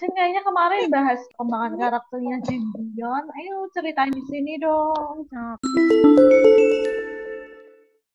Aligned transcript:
Aceh 0.00 0.16
kayaknya 0.16 0.40
kemarin 0.40 0.88
bahas 0.88 1.20
pengembangan 1.36 1.76
karakternya 1.76 2.40
Jin 2.48 2.64
Byon. 2.72 3.20
Ayo 3.36 3.68
ceritain 3.76 4.08
di 4.08 4.24
sini 4.32 4.56
dong. 4.56 5.28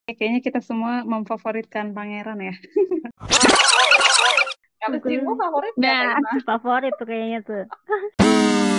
Kayaknya 0.09 0.41
kita 0.41 0.65
semua 0.65 1.05
memfavoritkan 1.05 1.93
pangeran 1.93 2.41
ya. 2.41 2.57
Jinmu 4.97 5.37
favorit 5.37 5.77
Nah, 5.77 6.17
favorit 6.41 6.89
tuh 6.97 7.05
kayaknya 7.05 7.45
tuh. 7.45 7.69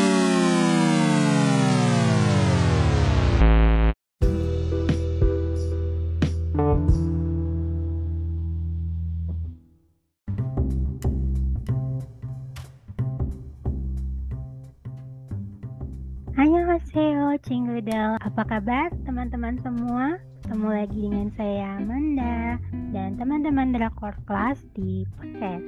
Annyeonghaseyo, 16.76 17.40
Cinggudel. 17.40 18.20
Apa 18.20 18.44
kabar 18.44 18.92
teman-teman 19.08 19.56
semua? 19.64 20.20
Ketemu 20.44 20.68
lagi 20.76 21.00
dengan 21.08 21.28
saya 21.32 21.80
Amanda 21.80 22.60
dan 22.92 23.16
teman-teman 23.16 23.72
Drakor 23.72 24.12
Class 24.28 24.60
di 24.76 25.08
podcast. 25.16 25.64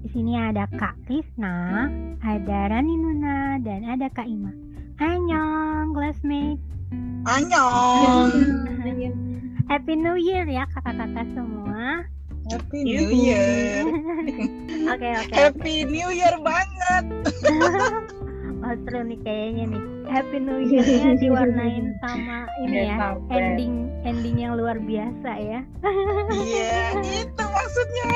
Di 0.00 0.08
sini 0.08 0.40
ada 0.40 0.64
Kak 0.72 0.96
Risna, 1.04 1.92
ada 2.24 2.58
Rani 2.64 2.96
Nuna, 2.96 3.60
dan 3.60 3.92
ada 3.92 4.08
Kak 4.08 4.24
Ima. 4.24 4.48
Annyeong, 4.96 5.92
classmate. 5.92 6.64
Annyeong. 7.28 8.32
Happy 9.68 10.00
New 10.00 10.16
Year 10.16 10.48
ya 10.48 10.64
kakak-kakak 10.72 11.28
semua. 11.36 12.08
Happy 12.48 12.88
New 12.88 13.12
Year. 13.12 13.84
Oke 14.96 15.08
oke. 15.12 15.28
Happy 15.36 15.84
New 15.84 16.08
Year 16.08 16.40
banget. 16.40 17.04
Oh 18.58 18.74
seru 18.84 19.00
nih 19.06 19.18
kayaknya 19.22 19.64
nih. 19.70 19.82
Happy 20.08 20.38
New 20.40 20.58
Year-nya 20.72 21.14
diwarnain 21.20 21.94
sama 22.00 22.48
ini 22.64 22.90
ya, 22.90 22.96
Sampai. 22.96 23.36
ending 23.36 23.74
ending 24.02 24.36
yang 24.40 24.56
luar 24.56 24.80
biasa 24.80 25.30
ya. 25.36 25.60
Iya, 26.32 26.72
itu 27.22 27.44
maksudnya. 27.44 28.06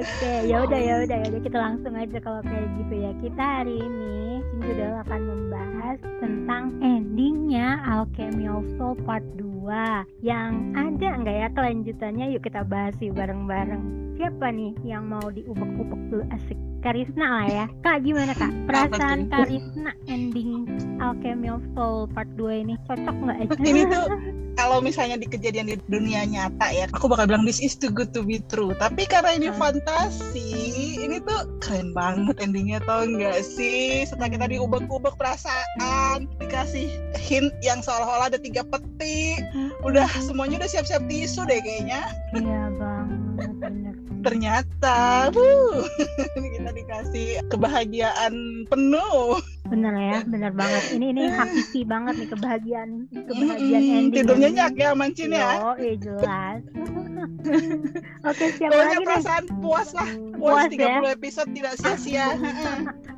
Oke, 0.00 0.32
ya 0.48 0.56
udah 0.64 0.80
ya 0.80 0.94
udah 1.04 1.18
ya 1.22 1.38
kita 1.38 1.58
langsung 1.60 1.92
aja 1.94 2.18
kalau 2.18 2.40
kayak 2.42 2.66
gitu 2.82 2.94
ya. 2.98 3.10
Kita 3.20 3.44
hari 3.60 3.78
ini 3.78 4.39
Cinggudel 4.70 5.02
akan 5.02 5.22
membahas 5.26 5.98
tentang 6.22 6.78
endingnya 6.78 7.82
Alchemy 7.90 8.46
of 8.46 8.62
Soul 8.78 8.94
Part 9.02 9.26
2 9.34 10.22
yang 10.22 10.70
ada 10.78 11.18
nggak 11.18 11.36
ya 11.42 11.48
kelanjutannya? 11.58 12.30
Yuk 12.38 12.46
kita 12.46 12.62
bahas 12.62 12.94
yuk 13.02 13.18
bareng-bareng. 13.18 14.14
Siapa 14.14 14.46
nih 14.54 14.70
yang 14.86 15.10
mau 15.10 15.26
diubek-ubek 15.26 16.00
dulu 16.14 16.22
asik? 16.30 16.54
Karisna 16.86 17.42
lah 17.42 17.46
ya. 17.50 17.66
Kak 17.82 18.06
gimana 18.06 18.30
kak? 18.30 18.54
Perasaan? 18.70 19.26
Karisna 19.26 19.90
ending 20.06 20.70
Alchemy 21.02 21.50
of 21.50 21.66
Soul 21.74 22.06
Part 22.14 22.30
2 22.38 22.62
ini 22.62 22.78
cocok 22.86 23.16
nggak? 23.26 23.38
Ini 23.74 23.90
tuh 23.90 24.06
kalau 24.60 24.82
misalnya 24.84 25.16
di 25.16 25.24
kejadian 25.24 25.72
di 25.72 25.76
dunia 25.88 26.26
nyata 26.28 26.68
ya, 26.74 26.84
aku 26.92 27.08
bakal 27.08 27.24
bilang 27.30 27.48
this 27.48 27.64
is 27.64 27.72
too 27.72 27.88
good 27.88 28.12
to 28.12 28.20
be 28.20 28.42
true. 28.50 28.76
Tapi 28.76 29.08
karena 29.08 29.32
ini 29.32 29.48
Hmm. 29.48 29.56
fantasi, 29.56 30.52
ini 31.00 31.16
tuh 31.24 31.48
keren 31.64 31.96
banget 31.96 32.36
endingnya 32.44 32.76
tau 32.84 33.08
nggak 33.08 33.40
sih? 33.40 34.04
Setelah 34.04 34.28
kita 34.28 34.46
diubek-ubek 34.60 35.16
perasaan, 35.16 36.28
dikasih 36.36 36.92
hint 37.16 37.48
yang 37.64 37.80
seolah-olah 37.80 38.28
ada 38.28 38.36
tiga 38.36 38.60
peti, 38.60 39.40
udah 39.80 40.04
semuanya 40.20 40.60
udah 40.60 40.68
siap-siap 40.68 41.00
tisu 41.08 41.48
deh 41.48 41.64
kayaknya. 41.64 42.04
Iya 42.36 42.68
bener. 43.40 43.96
Ternyata, 44.20 45.32
wuh, 45.32 45.88
kita 46.52 46.70
dikasih 46.76 47.40
kebahagiaan 47.48 48.68
penuh. 48.68 49.40
Bener 49.70 49.94
ya, 49.94 50.18
bener 50.32 50.52
banget. 50.52 50.82
Ini 50.98 51.06
ini 51.14 51.22
hakiki 51.30 51.80
banget 51.86 52.14
nih 52.18 52.28
kebahagiaan 52.34 52.90
kebahagiaan 53.08 53.84
ending. 53.86 54.12
tidurnya 54.12 54.48
nyak 54.50 54.74
ya 54.74 54.90
mancin 54.98 55.30
ya. 55.30 55.50
Yo, 55.56 55.70
eh, 55.78 55.94
jelas. 55.96 56.60
Oke, 58.28 58.44
siapa 58.58 58.72
Pokoknya 58.74 58.90
lagi 58.90 58.98
nih? 58.98 59.06
perasaan 59.08 59.44
puas 59.62 59.88
lah. 59.94 60.08
Puas 60.36 60.68
Puas, 60.68 60.72
ya. 60.74 61.00
30 61.04 61.16
episode 61.16 61.50
tidak 61.54 61.74
sia-sia. 61.78 62.26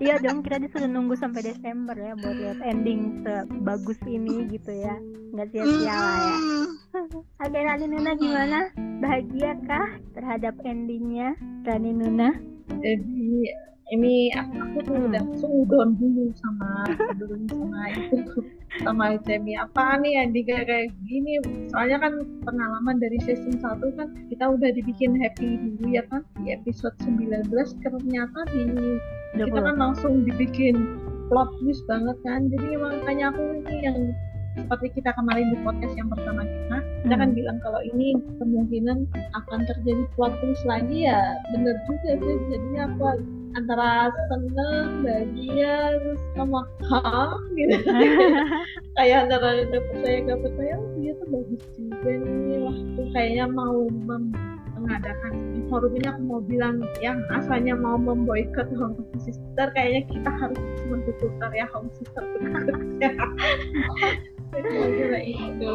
Iya 0.02 0.18
dong, 0.18 0.42
kita 0.42 0.58
disuruh 0.58 0.90
nunggu 0.90 1.14
sampai 1.14 1.46
Desember 1.46 1.94
ya 1.94 2.18
buat 2.18 2.34
lihat 2.34 2.58
ending 2.66 3.22
sebagus 3.22 3.94
ini 4.02 4.50
gitu 4.50 4.74
ya. 4.74 4.98
Nggak 5.30 5.54
sia-sia 5.54 5.94
lah 5.94 6.16
ya. 6.18 6.36
Oke, 7.38 7.58
Rani 7.62 7.86
Nuna 7.86 8.12
gimana? 8.18 8.58
Bahagia 8.98 9.54
kah 9.62 9.94
terhadap 10.18 10.58
endingnya? 10.66 11.38
Rani 11.62 11.94
Nuna? 11.94 12.34
Jadi 12.82 13.46
ini 13.92 14.32
aku, 14.32 14.56
aku 14.56 14.78
tuh 14.88 14.94
Hmm. 14.96 15.06
udah 15.12 15.22
suudon 15.36 15.88
dulu 16.00 16.32
sama 16.40 16.88
sebelum 16.88 17.40
sama 17.44 17.82
itu 17.92 18.16
sama 18.80 19.04
Jamie 19.28 19.60
apa 19.60 20.00
nih 20.00 20.12
yang 20.16 20.32
kayak 20.32 20.64
kayak 20.64 20.88
gini? 21.04 21.36
Soalnya 21.68 22.00
kan 22.00 22.24
pengalaman 22.48 22.96
dari 22.96 23.20
season 23.20 23.60
1 23.60 23.92
kan 24.00 24.08
kita 24.32 24.48
udah 24.48 24.72
dibikin 24.72 25.12
happy 25.20 25.60
dulu 25.60 25.92
ya 25.92 26.00
kan? 26.08 26.24
Di 26.40 26.56
episode 26.56 26.96
19 27.04 27.52
ternyata 27.84 28.40
di 28.48 28.64
kita 29.36 29.60
kan 29.60 29.76
langsung 29.76 30.24
dibikin 30.24 30.76
plot 31.28 31.52
twist 31.60 31.84
banget 31.84 32.16
kan? 32.24 32.48
Jadi 32.48 32.80
makanya 32.80 33.28
aku 33.28 33.60
ini 33.60 33.76
yang 33.84 33.98
seperti 34.52 35.00
kita 35.00 35.16
kemarin 35.16 35.48
di 35.48 35.56
podcast 35.64 35.96
yang 35.96 36.08
pertama 36.12 36.44
kita 36.44 36.76
kita 37.04 37.14
kan 37.16 37.28
Hmm. 37.28 37.36
bilang 37.36 37.58
kalau 37.60 37.80
ini 37.84 38.16
kemungkinan 38.40 38.98
akan 39.36 39.60
terjadi 39.68 40.04
plot 40.16 40.32
twist 40.40 40.64
lagi 40.64 41.08
ya 41.08 41.36
bener 41.52 41.76
juga 41.84 42.16
sih. 42.16 42.36
Jadinya 42.48 42.88
aku 42.88 43.04
antara 43.52 44.08
seneng 44.30 45.04
bahagia 45.04 45.76
terus 45.98 46.22
sama 46.36 46.60
hah 46.88 47.36
gitu. 47.56 47.76
Kayak 48.96 49.28
antara 49.28 49.48
nggak 49.68 49.84
percaya 49.92 50.16
nggak 50.24 50.40
percaya 50.40 50.72
oh 50.78 50.88
ternyata 50.96 51.24
bagus 51.28 51.62
juga 51.76 52.10
nih. 52.22 52.58
Waktu 52.64 53.02
kayaknya 53.12 53.46
mau 53.50 53.78
mengadakan 54.82 55.32
di 55.54 55.60
forum 55.70 55.94
ini 55.94 56.06
aku 56.10 56.22
mau 56.26 56.42
bilang 56.42 56.82
yang 56.98 57.18
asalnya 57.30 57.78
mau 57.78 57.94
memboikot 57.94 58.66
Home 58.74 58.98
Sister 59.22 59.70
kayaknya 59.78 60.02
kita 60.10 60.30
harus 60.30 60.58
mendukung 60.90 61.34
karya 61.38 61.66
Home 61.70 61.90
Sister 61.94 62.22
berikutnya 64.52 64.84
Kira-kira 64.84 65.20
itu 65.24 65.72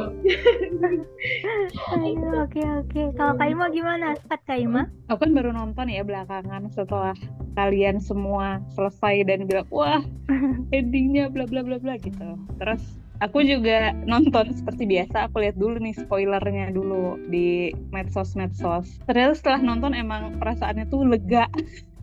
Ayo, 1.98 2.30
Oke 2.46 2.62
oke. 2.62 3.02
Kalau 3.18 3.34
Kaima 3.36 3.66
gimana? 3.74 4.14
Skat 4.22 4.42
Kaima? 4.46 4.88
Aku 5.10 5.26
kan 5.26 5.34
baru 5.34 5.50
nonton 5.50 5.90
ya 5.90 6.06
belakangan 6.06 6.70
setelah 6.70 7.18
kalian 7.58 7.98
semua 7.98 8.62
selesai 8.78 9.26
dan 9.26 9.50
bilang 9.50 9.66
wah 9.74 10.06
endingnya 10.78 11.28
bla 11.34 11.50
bla 11.50 11.66
bla 11.66 11.82
bla 11.82 11.98
gitu. 11.98 12.38
Terus 12.62 12.84
aku 13.18 13.42
juga 13.42 13.98
nonton 14.06 14.54
seperti 14.54 14.86
biasa. 14.86 15.32
Aku 15.32 15.42
lihat 15.42 15.58
dulu 15.58 15.82
nih 15.82 15.98
spoilernya 15.98 16.70
dulu 16.70 17.18
di 17.34 17.74
medsos 17.90 18.38
medsos. 18.38 19.02
Ternyata 19.10 19.34
setelah 19.34 19.60
nonton 19.66 19.98
emang 19.98 20.38
perasaannya 20.38 20.86
tuh 20.88 21.02
lega. 21.08 21.50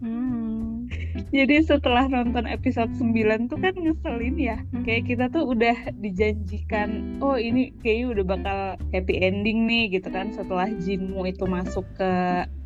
Hmm. 0.04 0.84
Jadi 1.32 1.64
setelah 1.64 2.04
nonton 2.06 2.44
episode 2.44 2.92
9 2.92 3.48
tuh 3.48 3.56
kan 3.56 3.72
ngeselin 3.72 4.36
ya. 4.36 4.60
Kayak 4.84 5.04
kita 5.08 5.24
tuh 5.32 5.48
udah 5.56 5.74
dijanjikan, 5.96 7.18
oh 7.24 7.40
ini 7.40 7.72
kayaknya 7.80 8.20
udah 8.20 8.24
bakal 8.36 8.58
happy 8.92 9.14
ending 9.24 9.64
nih 9.64 9.96
gitu 9.96 10.12
kan 10.12 10.30
setelah 10.36 10.68
Jinmu 10.68 11.24
itu 11.24 11.48
masuk 11.48 11.88
ke 11.96 12.12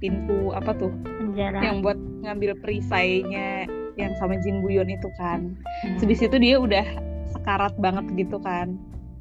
pintu 0.03 0.51
apa 0.51 0.75
tuh 0.75 0.91
Penjara. 1.07 1.63
yang 1.63 1.81
buat 1.81 1.97
ngambil 2.27 2.59
perisainya 2.59 3.71
yang 3.95 4.13
sama 4.19 4.35
Jin 4.43 4.59
Buyon 4.61 4.91
itu 4.91 5.09
kan. 5.15 5.55
Hmm. 5.87 5.99
Habis 6.03 6.27
itu 6.27 6.37
dia 6.43 6.59
udah 6.59 6.85
sekarat 7.39 7.79
banget 7.79 8.11
gitu 8.19 8.43
kan. 8.43 8.75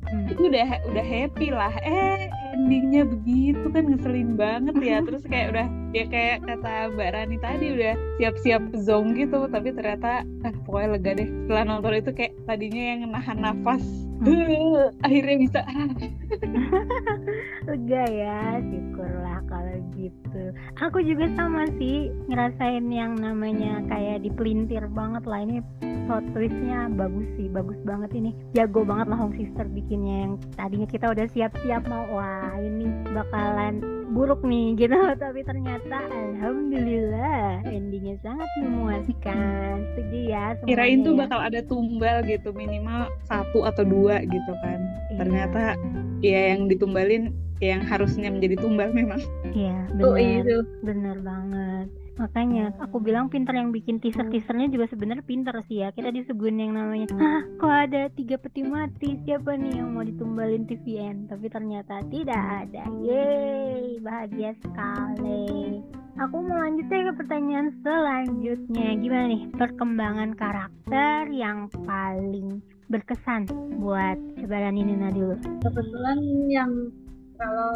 Hmm. 0.07 0.31
Itu 0.31 0.41
udah 0.47 0.69
udah 0.87 1.05
happy 1.05 1.47
lah. 1.51 1.73
Eh 1.83 2.31
endingnya 2.55 3.03
begitu 3.03 3.65
kan 3.69 3.83
ngeselin 3.91 4.39
banget 4.39 4.75
ya. 4.79 4.97
Terus 5.03 5.23
kayak 5.27 5.47
udah 5.51 5.67
ya 5.91 6.05
kayak 6.07 6.37
kata 6.47 6.73
Mbak 6.95 7.09
Rani 7.13 7.37
tadi 7.43 7.65
udah 7.75 7.93
siap-siap 8.21 8.63
zong 8.79 9.19
gitu. 9.19 9.51
Tapi 9.51 9.75
ternyata 9.75 10.23
ah, 10.47 10.53
pokoknya 10.63 10.87
lega 10.95 11.11
deh. 11.19 11.29
Setelah 11.45 11.63
nonton 11.67 11.93
itu 11.99 12.11
kayak 12.15 12.33
tadinya 12.47 12.83
yang 12.95 12.99
nahan 13.11 13.39
nafas. 13.43 13.83
Hmm. 14.17 14.89
akhirnya 15.05 15.35
bisa 15.37 15.59
ah, 15.67 15.89
lega 17.67 18.03
ya 18.07 18.37
syukurlah 18.63 19.26
gitu 19.97 20.43
aku 20.77 21.01
juga 21.01 21.25
sama 21.33 21.65
sih 21.81 22.13
ngerasain 22.29 22.85
yang 22.93 23.17
namanya 23.17 23.81
kayak 23.89 24.21
dipelintir 24.21 24.85
banget 24.93 25.25
lah 25.25 25.41
ini 25.41 25.65
plot 26.07 26.23
twistnya 26.31 26.87
bagus 26.95 27.27
sih 27.35 27.51
bagus 27.51 27.75
banget 27.83 28.13
ini 28.15 28.31
jago 28.55 28.85
banget 28.87 29.11
lah 29.11 29.17
Home 29.19 29.35
Sister 29.35 29.67
bikinnya 29.67 30.29
yang 30.29 30.33
tadinya 30.55 30.87
kita 30.87 31.11
udah 31.11 31.27
siap-siap 31.33 31.83
mau 31.89 32.05
wah 32.15 32.55
ini 32.61 32.87
bakalan 33.11 33.83
buruk 34.15 34.39
nih 34.47 34.73
gitu 34.87 34.95
tapi 35.19 35.43
ternyata 35.43 35.99
alhamdulillah 36.07 37.65
endingnya 37.67 38.15
sangat 38.23 38.47
memuaskan 38.63 39.83
setuju 39.93 40.17
ya 40.31 40.43
semuanya 40.55 40.69
kirain 40.71 40.99
tuh 41.03 41.13
ya. 41.13 41.19
bakal 41.27 41.39
ada 41.43 41.59
tumbal 41.65 42.17
gitu 42.23 42.49
minimal 42.55 43.11
satu 43.27 43.67
atau 43.67 43.83
dua 43.83 44.23
gitu 44.23 44.51
kan. 44.63 44.79
Iya. 45.11 45.17
Ternyata 45.19 45.63
ya 46.21 46.41
yang 46.55 46.69
ditumbalin 46.69 47.33
yang 47.63 47.81
harusnya 47.85 48.29
menjadi 48.29 48.55
tumbal 48.61 48.89
memang. 48.93 49.21
Iya 49.53 49.89
tuh 49.97 50.13
benar. 50.13 50.41
itu 50.45 50.57
bener 50.85 51.17
banget. 51.25 51.87
Makanya 52.17 52.73
aku 52.81 52.97
bilang 52.97 53.29
pinter 53.29 53.53
yang 53.53 53.69
bikin 53.69 54.01
teaser 54.01 54.25
teasernya 54.25 54.73
juga 54.73 54.89
sebenarnya 54.89 55.21
pinter 55.21 55.53
sih 55.69 55.85
ya. 55.85 55.93
Kita 55.93 56.09
disuguhin 56.09 56.57
yang 56.57 56.73
namanya 56.73 57.13
ah 57.21 57.45
kok 57.61 57.69
ada 57.69 58.09
tiga 58.17 58.41
peti 58.41 58.65
mati? 58.65 59.21
Siapa 59.21 59.53
nih 59.53 59.77
yang 59.77 59.93
mau 59.93 60.01
ditumbalin 60.01 60.65
TVN 60.65 61.29
tapi 61.29 61.45
ternyata 61.45 62.01
tidak 62.09 62.41
ada. 62.65 62.89
Yeay 63.05 64.01
bahagia 64.01 64.57
sekali. 64.65 65.81
Aku 66.17 66.41
mau 66.41 66.57
lanjut 66.57 66.89
ya 66.89 67.13
ke 67.13 67.13
pertanyaan 67.13 67.69
selanjutnya. 67.85 68.97
Gimana 68.97 69.25
nih 69.29 69.41
perkembangan 69.53 70.33
karakter 70.33 71.29
yang 71.29 71.69
paling 71.85 72.65
berkesan 72.89 73.45
buat 73.77 74.17
coba 74.41 74.73
ini 74.73 74.97
dulu? 75.13 75.37
Kebetulan 75.61 76.17
yang 76.49 76.71
kalau 77.37 77.69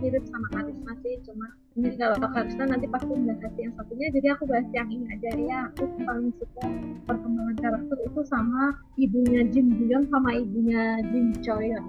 mirip 0.00 0.24
sama 0.28 0.46
karisma 0.52 0.92
sih 1.00 1.16
cuma 1.24 1.46
ini 1.76 1.92
kalau 1.96 2.16
karisma 2.20 2.64
nanti 2.68 2.86
pasti 2.88 3.12
bahas 3.16 3.54
yang 3.56 3.72
satunya 3.76 4.06
jadi 4.12 4.26
aku 4.36 4.44
bahas 4.48 4.68
yang 4.76 4.88
ini 4.92 5.06
aja 5.12 5.30
ya 5.36 5.60
aku 5.72 5.84
paling 6.04 6.30
suka 6.36 6.64
perkembangan 7.08 7.56
karakter 7.58 7.98
itu 8.04 8.20
sama 8.28 8.62
ibunya 9.00 9.42
Jin 9.48 9.66
Byung 9.74 10.04
sama 10.12 10.30
ibunya 10.36 11.00
Jin 11.10 11.32
Choyeon 11.40 11.86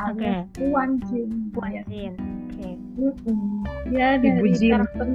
alias 0.00 0.48
okay. 0.52 0.68
Wan 0.68 1.00
Jin 1.08 1.30
Wan 1.56 1.84
Jin 1.88 2.14
Okay. 2.62 2.78
Ya 3.90 4.20
dari 4.20 4.38
Ibu 4.38 4.46
Jin. 4.54 4.76
karakter 4.76 5.08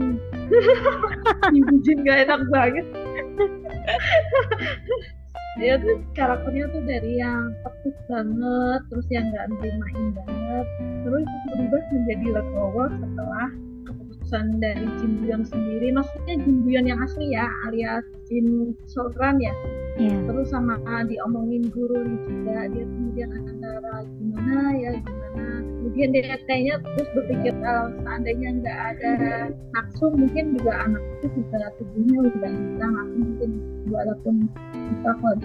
Ibu 1.62 1.74
Jin 1.86 1.98
gak 2.04 2.28
enak 2.28 2.42
banget. 2.51 2.84
dia 5.57 5.74
tuh 5.81 5.98
karakternya 6.13 6.65
tuh 6.69 6.83
dari 6.86 7.18
yang 7.18 7.50
tekuk 7.65 7.98
banget 8.06 8.81
terus 8.94 9.07
yang 9.09 9.25
gak 9.33 9.45
nerimain 9.50 10.06
banget 10.13 10.68
terus 11.01 11.27
berubah 11.50 11.83
menjadi 11.89 12.27
legowo 12.38 12.83
setelah 12.94 13.48
keputusan 13.88 14.45
dari 14.59 14.86
Jin 15.00 15.24
Buyon 15.24 15.44
sendiri. 15.48 15.95
Maksudnya 15.95 16.36
Jin 16.44 16.57
Buyon 16.68 16.86
yang 16.86 17.00
asli 17.00 17.31
ya 17.31 17.48
alias 17.71 18.04
Jin 18.27 18.75
Sokran 18.86 19.39
ya 19.39 19.56
yeah. 19.97 20.19
terus 20.29 20.47
sama 20.53 20.77
diomongin 21.09 21.69
guru 21.73 22.05
juga 22.25 22.69
dia 22.71 22.85
kemudian 22.85 23.29
antara 23.33 24.05
gimana 24.17 24.57
ya 24.77 24.91
gimana. 25.01 25.45
Kemudian 25.77 26.09
dia 26.13 26.35
kayaknya 26.45 26.75
terus 26.83 27.09
berpikir 27.15 27.53
kalau 27.63 27.85
seandainya 28.03 28.49
nggak 28.59 28.79
ada 28.95 29.13
nafsu 29.73 30.05
mungkin 30.13 30.45
juga 30.59 30.73
anak 30.83 31.03
itu 31.23 31.27
juga 31.41 31.67
tubuhnya 31.79 32.19
udah 32.27 32.51
hilang 32.53 32.95
aku 33.01 33.15
mungkin 33.23 33.51
walaupun 33.88 34.35
kita 34.67 35.11
kalau 35.15 35.38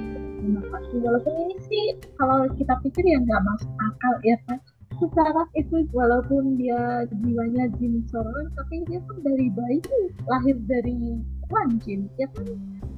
kasih 0.43 0.99
walaupun 0.99 1.35
ini 1.47 1.57
sih 1.71 1.85
kalau 2.19 2.51
kita 2.59 2.75
pikir 2.83 3.05
ya 3.07 3.19
nggak 3.23 3.43
masuk 3.47 3.71
akal 3.79 4.15
ya 4.27 4.37
kan 4.51 4.59
secara 4.99 5.43
itu 5.59 5.87
walaupun 5.95 6.59
dia 6.59 7.07
jiwanya 7.23 7.71
jin 7.79 8.03
soran 8.11 8.47
tapi 8.59 8.83
dia 8.91 8.99
kan 9.07 9.19
dari 9.23 9.47
bayi 9.55 9.79
lahir 10.27 10.57
dari 10.67 11.23
Wan 11.51 11.69
Jin 11.83 12.11
ya 12.19 12.27
kan 12.35 12.47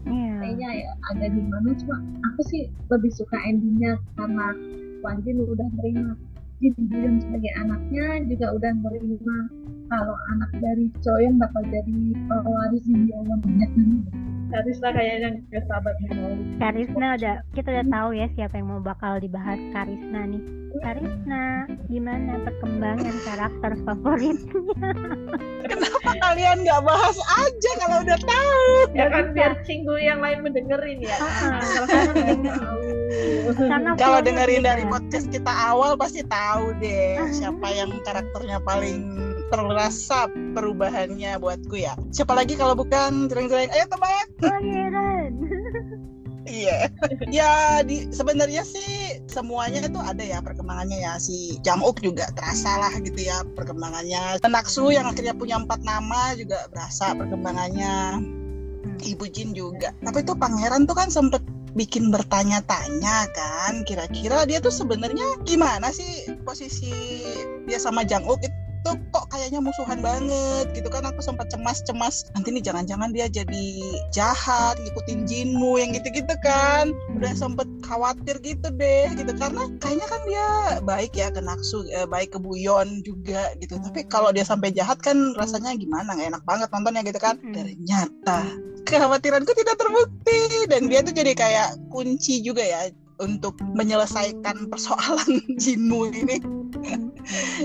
yeah. 0.09 0.39
kayaknya 0.41 0.69
ya 0.85 0.91
ada 1.13 1.27
di 1.29 1.43
mana 1.45 1.71
cuma 1.79 1.97
aku 2.33 2.41
sih 2.49 2.63
lebih 2.93 3.13
suka 3.13 3.37
endingnya 3.45 3.99
karena 4.17 4.57
Wan 5.05 5.21
Jin 5.25 5.41
udah 5.45 5.69
terima 5.81 6.17
Jin 6.63 7.21
sebagai 7.21 7.53
anaknya 7.61 8.25
juga 8.25 8.47
udah 8.57 8.73
menerima 8.73 9.37
kalau 9.93 10.17
anak 10.33 10.51
dari 10.65 10.89
Choyong 11.05 11.37
bakal 11.37 11.61
jadi 11.69 12.17
pewaris 12.25 12.85
di 12.89 13.13
Allah 13.13 13.37
banyak 13.43 13.71
Karisna 14.55 14.89
kayaknya 14.95 15.29
nggak 15.51 15.65
sabar 15.67 15.95
mau. 16.15 16.31
Karisna 16.63 17.07
udah 17.19 17.37
kita 17.59 17.69
udah 17.75 17.87
tahu 17.91 18.09
ya 18.15 18.27
siapa 18.39 18.55
yang 18.55 18.71
mau 18.71 18.79
bakal 18.79 19.19
dibahas 19.19 19.59
Karisna 19.75 20.31
nih. 20.31 20.43
Karisna, 20.79 21.67
gimana 21.91 22.39
perkembangan 22.47 23.15
karakter 23.27 23.73
favoritnya? 23.83 24.59
Kenapa 25.71 26.11
kalian 26.23 26.63
nggak 26.63 26.83
bahas 26.87 27.19
aja 27.19 27.71
kalau 27.83 27.99
udah 28.07 28.19
tahu? 28.23 28.63
Ya 28.95 29.07
kan 29.11 29.35
biar 29.35 29.59
cinggu 29.67 29.95
yang 29.99 30.23
lain 30.23 30.47
mendengerin 30.47 31.03
ya. 31.03 31.19
Karena 33.59 33.91
kalau 33.99 34.19
dengerin 34.23 34.63
dari 34.67 34.87
podcast 34.87 35.31
kita 35.35 35.51
awal 35.51 35.99
pasti 35.99 36.23
tahu 36.27 36.75
deh 36.79 37.23
siapa 37.35 37.67
yang 37.75 37.91
karakternya 38.07 38.59
paling 38.63 39.34
terasa 39.63 40.27
perubahannya 40.57 41.39
buatku 41.39 41.77
ya. 41.79 41.95
Siapa 42.11 42.35
lagi 42.35 42.59
kalau 42.59 42.75
bukan 42.75 43.31
jereng-jereng? 43.31 43.71
Ayo 43.71 43.87
teman. 43.91 44.27
Pangeran. 44.43 45.33
Iya. 46.45 46.93
ya 47.33 47.81
di 47.81 48.05
sebenarnya 48.13 48.69
sih 48.69 49.17
semuanya 49.25 49.81
itu 49.81 49.97
ada 49.97 50.21
ya 50.21 50.45
perkembangannya 50.45 51.01
ya 51.01 51.17
si 51.17 51.57
Jamuk 51.65 52.05
juga 52.05 52.29
terasa 52.37 52.77
lah 52.77 52.93
gitu 53.01 53.17
ya 53.17 53.41
perkembangannya. 53.57 54.45
Naksu 54.45 54.93
yang 54.93 55.09
akhirnya 55.09 55.33
punya 55.33 55.57
empat 55.57 55.81
nama 55.83 56.37
juga 56.37 56.69
berasa 56.69 57.17
perkembangannya. 57.17 58.21
Hmm. 58.21 59.01
Ibu 59.01 59.25
Jin 59.33 59.57
juga. 59.57 59.97
Tapi 60.05 60.21
tuh 60.23 60.37
pangeran 60.37 60.85
tuh 60.85 60.97
kan 60.97 61.09
sempet 61.09 61.41
bikin 61.75 62.15
bertanya-tanya 62.15 63.27
kan 63.35 63.83
kira-kira 63.83 64.47
dia 64.47 64.63
tuh 64.63 64.71
sebenarnya 64.71 65.43
gimana 65.43 65.91
sih 65.91 66.31
posisi 66.47 66.95
dia 67.67 67.83
sama 67.83 68.07
Jang 68.07 68.23
Uk 68.31 68.39
itu 68.47 68.55
tuh 68.85 69.01
kok 69.11 69.27
kayaknya 69.33 69.65
musuhan 69.65 69.99
banget 70.05 70.71
gitu 70.77 70.89
kan. 70.93 71.03
Aku 71.09 71.25
sempat 71.25 71.49
cemas-cemas 71.49 72.29
nanti 72.37 72.53
nih 72.53 72.63
jangan-jangan 72.63 73.11
dia 73.11 73.27
jadi 73.27 73.67
jahat 74.13 74.77
ngikutin 74.85 75.25
Jinmu 75.25 75.81
yang 75.81 75.97
gitu-gitu 75.97 76.35
kan. 76.45 76.93
Udah 77.17 77.33
sempet 77.33 77.67
khawatir 77.83 78.39
gitu 78.45 78.69
deh 78.77 79.09
gitu. 79.17 79.33
Karena 79.35 79.67
kayaknya 79.81 80.07
kan 80.07 80.21
dia 80.29 80.49
baik 80.85 81.13
ya 81.17 81.33
ke 81.33 81.41
Naksu 81.41 81.89
eh, 81.89 82.07
baik 82.07 82.37
ke 82.37 82.39
Buyon 82.39 83.01
juga 83.03 83.57
gitu. 83.59 83.81
Tapi 83.81 84.05
kalau 84.07 84.31
dia 84.31 84.45
sampai 84.45 84.71
jahat 84.71 85.01
kan 85.01 85.17
rasanya 85.35 85.73
gimana? 85.75 86.13
Nggak 86.13 86.37
enak 86.37 86.45
banget 86.45 86.69
nontonnya 86.71 87.03
gitu 87.03 87.19
kan. 87.19 87.41
Ternyata 87.41 88.45
kekhawatiranku 88.85 89.53
tidak 89.57 89.81
terbukti. 89.81 90.69
Dan 90.69 90.93
dia 90.93 91.01
tuh 91.01 91.17
jadi 91.17 91.33
kayak 91.33 91.69
kunci 91.89 92.45
juga 92.45 92.61
ya 92.61 92.93
untuk 93.23 93.55
menyelesaikan 93.63 94.67
persoalan 94.71 95.39
Jinmu 95.63 96.11
ini 96.11 96.37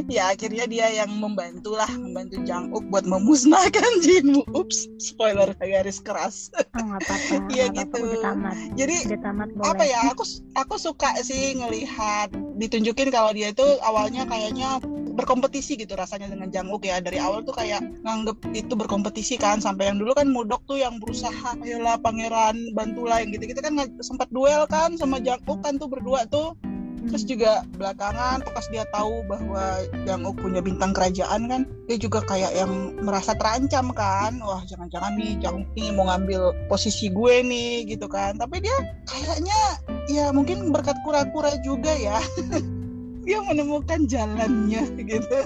ya 0.08 0.32
akhirnya 0.32 0.66
dia 0.70 0.88
yang 1.04 1.12
membantu 1.18 1.76
lah 1.76 1.90
membantu 1.90 2.42
Janguk 2.46 2.84
buat 2.94 3.06
memusnahkan 3.06 3.92
Jinmu 4.06 4.46
ups 4.56 4.88
spoiler 5.02 5.52
garis 5.60 6.00
keras. 6.02 6.50
Oh, 6.80 6.98
iya 7.54 7.70
gitu 7.70 7.98
udah 8.00 8.22
tamat. 8.34 8.56
jadi 8.74 8.96
udah 9.12 9.20
tamat, 9.22 9.50
apa 9.66 9.84
ya 9.86 10.00
aku 10.12 10.24
aku 10.56 10.76
suka 10.80 11.14
sih 11.22 11.58
ngelihat 11.60 12.32
ditunjukin 12.58 13.12
kalau 13.14 13.32
dia 13.36 13.52
itu 13.54 13.66
awalnya 13.86 14.26
kayaknya 14.26 14.82
berkompetisi 15.20 15.76
gitu 15.76 16.00
rasanya 16.00 16.32
dengan 16.32 16.48
Janguk 16.48 16.88
ya. 16.88 17.04
Dari 17.04 17.20
awal 17.20 17.44
tuh 17.44 17.52
kayak 17.52 17.84
nganggep 18.08 18.40
itu 18.56 18.74
berkompetisi 18.80 19.36
kan 19.36 19.60
sampai 19.60 19.92
yang 19.92 20.00
dulu 20.00 20.16
kan 20.16 20.32
Mudok 20.32 20.64
tuh 20.64 20.80
yang 20.80 20.96
berusaha 21.04 21.60
ayolah 21.60 22.00
pangeran 22.00 22.56
bantulah 22.72 23.20
yang 23.20 23.36
gitu-gitu 23.36 23.60
kan 23.60 23.76
sempat 24.00 24.32
duel 24.32 24.64
kan 24.72 24.96
sama 24.96 25.20
Janguk 25.20 25.60
kan 25.60 25.76
tuh 25.76 25.92
berdua 25.92 26.24
tuh 26.32 26.56
terus 27.08 27.24
juga 27.24 27.64
belakangan 27.80 28.44
pas 28.52 28.66
dia 28.68 28.84
tahu 28.92 29.24
bahwa 29.30 29.86
Janguk 30.04 30.36
punya 30.42 30.60
bintang 30.60 30.92
kerajaan 30.92 31.48
kan 31.48 31.62
dia 31.88 31.98
juga 31.98 32.20
kayak 32.28 32.52
yang 32.54 33.00
merasa 33.00 33.34
terancam 33.38 33.96
kan. 33.96 34.38
Wah 34.44 34.62
jangan-jangan 34.68 35.16
nih 35.16 35.40
Janguk 35.40 35.70
nih 35.74 35.90
mau 35.96 36.12
ngambil 36.12 36.54
posisi 36.68 37.08
gue 37.08 37.36
nih 37.46 37.88
gitu 37.88 38.06
kan. 38.12 38.36
Tapi 38.36 38.60
dia 38.60 38.76
kayaknya 39.08 39.60
ya 40.12 40.30
mungkin 40.36 40.70
berkat 40.76 41.00
kura-kura 41.06 41.56
juga 41.64 41.94
ya. 41.96 42.20
Dia 43.30 43.46
menemukan 43.46 44.10
jalannya 44.10 44.90
gitu. 45.06 45.38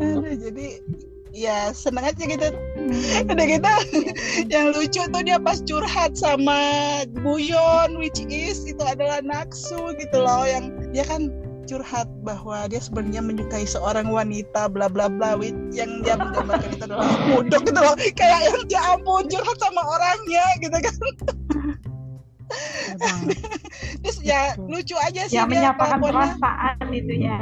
Aduh, 0.00 0.32
jadi 0.32 0.80
ya 1.38 1.70
seneng 1.70 2.10
aja 2.10 2.24
gitu. 2.26 2.48
Udah 3.30 3.46
gitu 3.46 3.72
yang 4.52 4.74
lucu 4.74 5.02
tuh 5.06 5.22
dia 5.22 5.38
pas 5.38 5.62
curhat 5.62 6.18
sama 6.18 6.58
Buyon 7.22 7.94
which 8.02 8.18
is 8.26 8.66
itu 8.66 8.82
adalah 8.82 9.22
Naksu 9.22 9.94
gitu 10.02 10.18
loh 10.18 10.42
yang 10.42 10.74
dia 10.90 11.06
kan 11.06 11.30
curhat 11.68 12.08
bahwa 12.24 12.64
dia 12.66 12.80
sebenarnya 12.80 13.20
menyukai 13.20 13.68
seorang 13.68 14.08
wanita 14.08 14.72
bla 14.72 14.88
bla 14.88 15.06
bla 15.06 15.36
yang 15.70 16.00
dia 16.00 16.16
menggambarkan 16.16 16.74
itu 16.74 16.84
adalah 16.88 17.06
mudok 17.28 17.62
gitu 17.68 17.80
loh. 17.80 17.94
Kayak 18.16 18.40
yang 18.50 18.60
ya 18.72 18.80
ampun 18.96 19.28
curhat 19.30 19.56
sama 19.60 19.82
orangnya 19.84 20.44
gitu 20.58 20.74
kan. 20.74 20.96
Terus 24.00 24.18
ya 24.24 24.56
lucu 24.56 24.96
aja 24.96 25.28
sih 25.28 25.36
yang 25.36 25.52
menyatakan 25.52 26.00
perasaan 26.00 26.88
itu 26.88 27.28
ya 27.28 27.36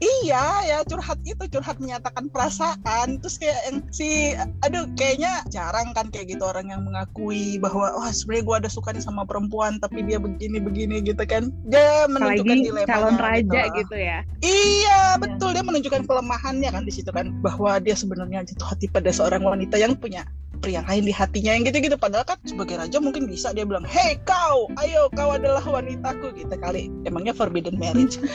iya 0.00 0.46
ya 0.66 0.78
curhat 0.84 1.18
itu 1.24 1.44
curhat 1.48 1.76
menyatakan 1.80 2.28
perasaan. 2.28 3.20
Terus 3.20 3.36
kayak 3.40 3.60
yang 3.68 3.78
si 3.92 4.36
aduh 4.64 4.84
kayaknya 4.94 5.44
jarang 5.48 5.92
kan 5.96 6.12
kayak 6.12 6.36
gitu 6.36 6.44
orang 6.44 6.68
yang 6.68 6.84
mengakui 6.84 7.56
bahwa 7.56 7.92
wah 7.96 8.08
oh, 8.08 8.12
sebenarnya 8.12 8.44
gue 8.44 8.56
ada 8.66 8.70
suka 8.70 8.92
nih 8.92 9.04
sama 9.04 9.24
perempuan 9.24 9.80
tapi 9.80 10.04
dia 10.04 10.20
begini 10.20 10.60
begini 10.60 11.00
gitu 11.04 11.22
kan. 11.24 11.48
Dia 11.68 12.08
menunjukkan 12.08 12.56
dilema 12.60 12.88
calon 12.88 13.16
raja 13.16 13.62
gitu. 13.72 13.78
gitu 13.84 13.96
ya. 13.96 14.18
Iya. 14.44 15.00
betul. 15.16 15.56
Dia 15.56 15.64
menunjukkan 15.64 16.02
kelemahannya 16.04 16.70
kan 16.70 16.84
di 16.84 16.92
situ 16.92 17.08
kan 17.08 17.32
bahwa 17.40 17.80
dia 17.80 17.96
sebenarnya 17.96 18.44
jatuh 18.44 18.76
hati 18.76 18.86
pada 18.92 19.08
seorang 19.08 19.40
wanita 19.40 19.80
yang 19.80 19.96
punya 19.96 20.28
pria 20.58 20.82
lain 20.88 21.06
di 21.06 21.14
hatinya 21.14 21.52
yang 21.54 21.64
gitu-gitu. 21.68 21.96
Padahal 21.96 22.24
kan 22.26 22.38
sebagai 22.44 22.80
raja 22.80 22.98
mungkin 22.98 23.28
bisa 23.28 23.52
dia 23.52 23.62
bilang 23.62 23.84
hei 23.86 24.18
kau 24.24 24.66
ayo 24.82 25.08
kau 25.14 25.30
adalah 25.32 25.62
wanitaku 25.62 26.32
gitu 26.34 26.56
kali. 26.58 26.90
Emangnya 27.06 27.36
forbidden 27.36 27.76
marriage? 27.78 28.18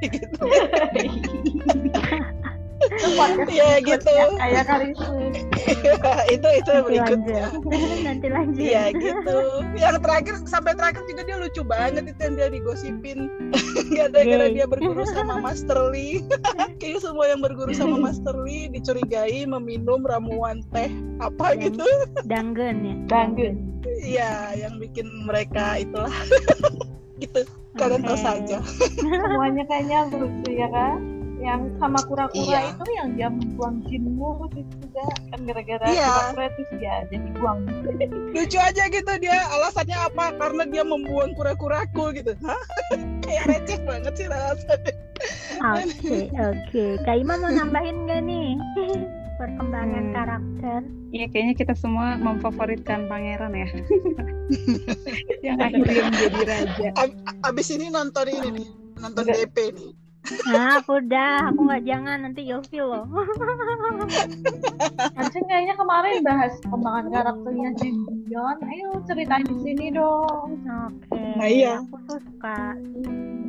Gitu. 0.00 0.44
Iya, 3.52 3.84
gitu. 3.84 4.16
Kayak 4.40 4.64
kali 4.64 4.96
itu. 4.96 5.49
itu 6.34 6.48
itu 6.50 6.70
Nanti 6.70 6.86
berikutnya 6.86 7.44
lanjut. 7.50 8.00
Nanti 8.06 8.26
lanjut. 8.30 8.60
Iya 8.60 8.84
gitu. 8.94 9.36
Yang 9.76 9.96
terakhir 10.02 10.34
sampai 10.46 10.72
terakhir 10.74 11.02
juga 11.06 11.22
dia 11.24 11.36
lucu 11.38 11.62
banget 11.62 12.04
itu 12.10 12.20
yang 12.20 12.34
dia 12.36 12.48
digosipin 12.48 13.18
gara-gara 13.96 14.46
Gay. 14.48 14.54
dia 14.56 14.66
berguru 14.66 15.02
sama 15.06 15.38
Master 15.38 15.90
Lee. 15.90 16.24
Kayaknya 16.78 17.00
semua 17.00 17.24
yang 17.28 17.40
berguru 17.40 17.70
sama 17.72 17.96
Master 17.98 18.34
Lee 18.40 18.70
dicurigai 18.70 19.44
meminum 19.44 20.02
ramuan 20.02 20.64
teh 20.70 20.90
apa 21.18 21.54
Dan- 21.54 21.60
gitu. 21.70 21.86
Danggen 22.24 22.76
ya. 22.82 22.94
Danggen. 23.06 23.54
Iya, 24.00 24.32
yang 24.56 24.76
bikin 24.76 25.08
mereka 25.24 25.80
itulah 25.80 26.12
gitu. 27.16 27.44
Kalian 27.76 28.02
tahu 28.02 28.18
Oke. 28.18 28.24
saja. 28.24 28.58
Semuanya 28.98 29.64
kayaknya 29.68 29.98
lucu 30.10 30.50
ya 30.52 30.68
kan? 30.72 31.19
Yang 31.40 31.60
sama 31.76 31.98
kura-kura 32.04 32.44
Iya. 32.60 32.60
itu 32.70 32.84
yang 32.92 33.08
dia 33.16 33.28
membuang 33.28 33.80
jinmu 33.84 34.28
itu 34.46 34.60
juga 34.76 35.04
kan 35.26 35.40
gara-gara 35.42 35.84
Iya. 35.88 36.06
kura-kura 36.06 36.44
itu 36.46 36.62
dia 36.76 36.94
jadi 37.08 37.28
buang. 37.34 37.58
Lucu 38.36 38.58
aja 38.60 38.82
gitu 38.86 39.12
dia. 39.18 39.38
Alasannya 39.48 39.96
apa? 39.98 40.24
Karena 40.36 40.62
dia 40.64 40.84
membuang 40.84 41.32
kura-kuraku 41.32 42.12
gitu. 42.12 42.36
Hah? 42.44 42.60
Kayak 43.24 43.44
receh 43.48 43.78
banget 43.82 44.12
sih 44.14 44.26
alasannya. 44.26 44.94
Oke, 45.60 46.16
oke. 46.32 46.84
Kak 47.04 47.16
Ima 47.16 47.36
mau 47.36 47.48
nambahin 47.48 48.04
nggak 48.04 48.20
nih 48.22 48.48
perkembangan 49.40 50.04
Hmm. 50.04 50.14
karakter? 50.14 50.80
Iya 51.10 51.26
kayaknya 51.26 51.54
kita 51.56 51.74
semua 51.74 52.14
memfavoritkan 52.16 53.04
pangeran 53.04 53.52
ya. 53.52 53.68
yang 55.42 55.58
akhirnya 55.58 56.04
menjadi 56.06 56.42
raja. 56.44 56.88
Abis 57.42 57.68
ini 57.70 57.88
nonton 57.88 58.28
ini 58.28 58.48
nih. 58.54 58.68
Nonton 58.96 59.24
Enggak. 59.24 59.36
DP 59.48 59.56
nih. 59.74 59.90
Nah, 60.50 60.78
aku 60.78 61.02
udah, 61.02 61.50
aku 61.50 61.60
nggak 61.66 61.84
jangan 61.86 62.18
nanti 62.22 62.46
ilfil 62.46 62.86
loh. 62.86 63.04
Anjing 65.18 65.44
kayaknya 65.50 65.74
kemarin 65.74 66.22
bahas 66.22 66.54
perkembangan 66.62 67.06
karakternya 67.10 67.70
Jin. 67.78 67.96
Ayo 68.70 69.02
ceritain 69.10 69.46
di 69.46 69.56
sini 69.62 69.86
dong. 69.90 70.62
Oke. 70.64 71.18
Nah, 71.18 71.48
iya. 71.50 71.82
Aku 71.82 71.98
tuh 72.06 72.20
suka 72.22 72.78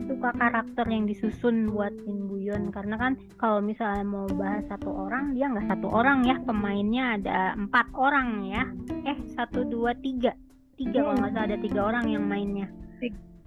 suka 0.10 0.30
karakter 0.36 0.86
yang 0.90 1.06
disusun 1.08 1.72
buat 1.72 1.94
Jin 2.04 2.28
Buyon 2.28 2.74
karena 2.74 3.00
kan 3.00 3.14
kalau 3.40 3.64
misalnya 3.64 4.04
mau 4.04 4.28
bahas 4.28 4.66
satu 4.68 4.92
orang 4.92 5.38
dia 5.38 5.48
nggak 5.48 5.72
satu 5.72 5.88
orang 5.88 6.28
ya 6.28 6.36
pemainnya 6.44 7.16
ada 7.16 7.56
empat 7.56 7.88
orang 7.96 8.44
ya 8.44 8.64
eh 9.08 9.16
satu 9.34 9.64
dua 9.64 9.96
tiga 9.96 10.36
tiga 10.76 11.06
kalau 11.06 11.16
nggak 11.16 11.32
salah 11.32 11.48
ada 11.48 11.58
tiga 11.64 11.82
orang 11.88 12.06
yang 12.12 12.28
mainnya 12.28 12.68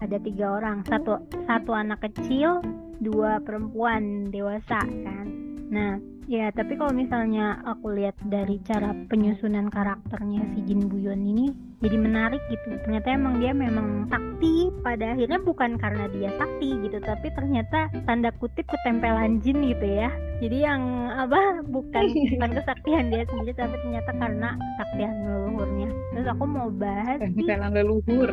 ada 0.00 0.18
tiga 0.18 0.58
orang 0.58 0.82
satu 0.88 1.20
satu 1.46 1.70
anak 1.76 2.00
kecil 2.10 2.64
dua 3.00 3.42
perempuan 3.42 4.30
dewasa 4.30 4.80
kan. 4.82 5.26
Nah 5.70 6.13
ya 6.24 6.48
tapi 6.52 6.74
kalau 6.80 6.92
misalnya 6.96 7.60
aku 7.68 7.92
lihat 7.92 8.16
dari 8.26 8.56
cara 8.64 8.96
penyusunan 9.12 9.68
karakternya 9.68 10.42
si 10.56 10.64
Jin 10.64 10.88
Buyon 10.88 11.20
ini 11.20 11.52
jadi 11.84 12.00
menarik 12.00 12.40
gitu 12.48 12.80
ternyata 12.88 13.12
emang 13.12 13.44
dia 13.44 13.52
memang 13.52 14.08
sakti 14.08 14.72
pada 14.80 15.12
akhirnya 15.12 15.40
bukan 15.44 15.76
karena 15.76 16.08
dia 16.08 16.32
sakti 16.40 16.80
gitu 16.80 16.96
tapi 17.04 17.28
ternyata 17.36 17.92
tanda 18.08 18.32
kutip 18.40 18.64
ketempelan 18.64 19.44
jin 19.44 19.60
gitu 19.68 19.84
ya 19.84 20.08
jadi 20.40 20.72
yang 20.72 20.82
apa 21.12 21.60
bukan 21.68 22.04
bukan 22.36 22.50
kesaktian 22.56 23.12
dia 23.12 23.28
sendiri 23.28 23.52
tapi 23.52 23.76
ternyata 23.84 24.10
karena 24.16 24.48
kesaktian 24.56 25.12
leluhurnya 25.28 25.88
terus 26.16 26.28
aku 26.32 26.44
mau 26.48 26.68
bahas 26.72 27.20
sih 27.20 27.44
Tempelan 27.44 27.72
leluhur. 27.76 28.32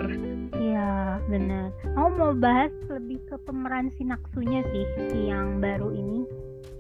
Iya 0.62 1.18
benar. 1.26 1.74
Aku 1.98 2.10
mau 2.16 2.34
bahas 2.38 2.72
lebih 2.88 3.20
ke 3.26 3.36
pemeran 3.44 3.90
si 3.98 4.06
Naksunya 4.06 4.62
sih, 4.70 4.86
si 5.10 5.20
yang 5.28 5.58
baru 5.58 5.90
ini. 5.92 6.22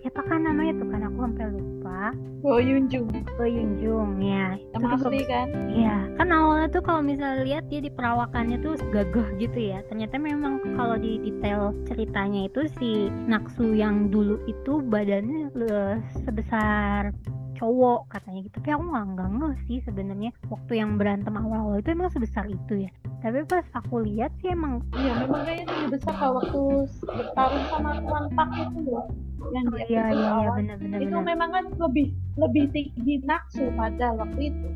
Siapa 0.01 0.21
kan 0.25 0.41
namanya 0.45 0.81
tuh 0.81 0.87
kan 0.89 1.01
aku 1.05 1.17
sampai 1.21 1.45
lupa. 1.53 2.01
Go 2.41 2.57
Yunjung. 2.57 3.05
Oh 3.37 3.45
Yunjung 3.45 4.17
ya. 4.17 4.57
Tuh 4.73 4.89
asli 4.89 5.21
kan? 5.29 5.47
Iya, 5.69 6.09
kan 6.17 6.27
awalnya 6.33 6.73
tuh 6.73 6.81
kalau 6.81 7.05
misalnya 7.05 7.45
lihat 7.45 7.69
dia 7.69 7.85
di 7.85 7.91
perawakannya 7.93 8.57
tuh 8.65 8.81
gagah 8.89 9.29
gitu 9.37 9.59
ya. 9.61 9.85
Ternyata 9.93 10.17
memang 10.17 10.57
kalau 10.73 10.97
di 10.97 11.21
detail 11.21 11.73
ceritanya 11.85 12.49
itu 12.49 12.65
si 12.81 13.13
Naksu 13.29 13.77
yang 13.77 14.09
dulu 14.09 14.41
itu 14.49 14.81
badannya 14.81 15.53
eh, 15.53 15.95
sebesar 16.25 17.13
cowok 17.61 18.09
katanya 18.09 18.39
gitu. 18.49 18.57
Tapi 18.57 18.69
aku 18.73 18.83
nggak 18.89 19.05
nggak 19.37 19.55
sih 19.69 19.77
sebenarnya 19.85 20.33
waktu 20.49 20.81
yang 20.81 20.97
berantem 20.97 21.37
awal-awal 21.37 21.77
itu 21.77 21.93
emang 21.93 22.09
sebesar 22.09 22.49
itu 22.49 22.89
ya. 22.89 22.91
Tapi 23.21 23.39
pas 23.45 23.65
aku 23.77 24.01
lihat 24.01 24.33
sih 24.41 24.49
emang 24.49 24.81
Iya, 24.97 25.13
memang 25.25 25.45
kayaknya 25.45 25.65
lebih 25.69 25.89
besar 25.93 26.13
kalau 26.17 26.41
waktu 26.41 26.61
bertarung 27.05 27.65
sama 27.69 27.89
Tuan 28.01 28.25
Pak 28.33 28.49
itu 28.57 28.79
loh. 28.89 29.05
Yang 29.53 29.65
oh, 29.69 29.77
di 29.77 29.83
iya 29.93 30.03
iya 30.09 30.29
iya 30.41 30.49
benar-benar 30.57 30.97
Itu 31.01 31.17
benar. 31.17 31.25
memang 31.29 31.49
kan 31.53 31.65
lebih 31.77 32.07
lebih 32.37 32.63
tinggi 32.73 33.13
Naksu 33.25 33.69
pada 33.77 34.07
waktu 34.17 34.39
itu. 34.49 34.67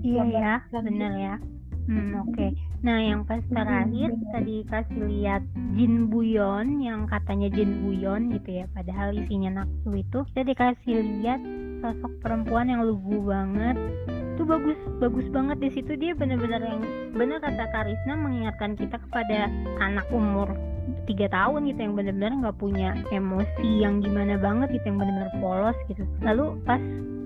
Iya 0.00 0.24
ya, 0.32 0.52
benar 0.72 1.12
ya. 1.20 1.34
Hmm, 1.90 2.22
oke. 2.24 2.46
Nah, 2.80 2.96
yang 3.02 3.28
pas 3.28 3.44
terakhir 3.52 4.16
tadi 4.32 4.64
kasih 4.64 5.02
lihat 5.04 5.42
Jin 5.76 6.08
Buyon 6.08 6.80
yang 6.80 7.04
katanya 7.04 7.52
Jin 7.52 7.84
Buyon 7.84 8.32
gitu 8.32 8.62
ya, 8.62 8.64
padahal 8.72 9.12
isinya 9.12 9.60
Naksu 9.60 10.00
itu 10.00 10.18
kita 10.32 10.40
dikasih 10.48 10.96
lihat 10.96 11.40
sosok 11.84 12.12
perempuan 12.24 12.72
yang 12.72 12.86
lugu 12.86 13.20
banget. 13.28 13.76
Itu 14.40 14.48
bagus, 14.48 14.80
bagus 15.04 15.28
banget 15.36 15.60
di 15.60 15.68
situ 15.68 16.00
dia 16.00 16.16
benar-benar 16.16 16.64
yang 16.64 16.80
benar 17.12 17.44
kata 17.44 17.60
Karisna 17.76 18.16
mengingatkan 18.16 18.72
kita 18.72 18.96
kepada 18.96 19.52
anak 19.84 20.08
umur 20.08 20.48
tiga 21.04 21.28
tahun 21.28 21.68
gitu 21.68 21.84
yang 21.84 21.92
benar-benar 21.92 22.32
nggak 22.40 22.56
punya 22.56 22.96
emosi 23.12 23.84
yang 23.84 24.00
gimana 24.00 24.40
banget 24.40 24.72
gitu 24.80 24.88
yang 24.88 24.96
benar-benar 24.96 25.32
polos 25.44 25.76
gitu. 25.92 26.08
Lalu 26.24 26.56
pas 26.64 26.80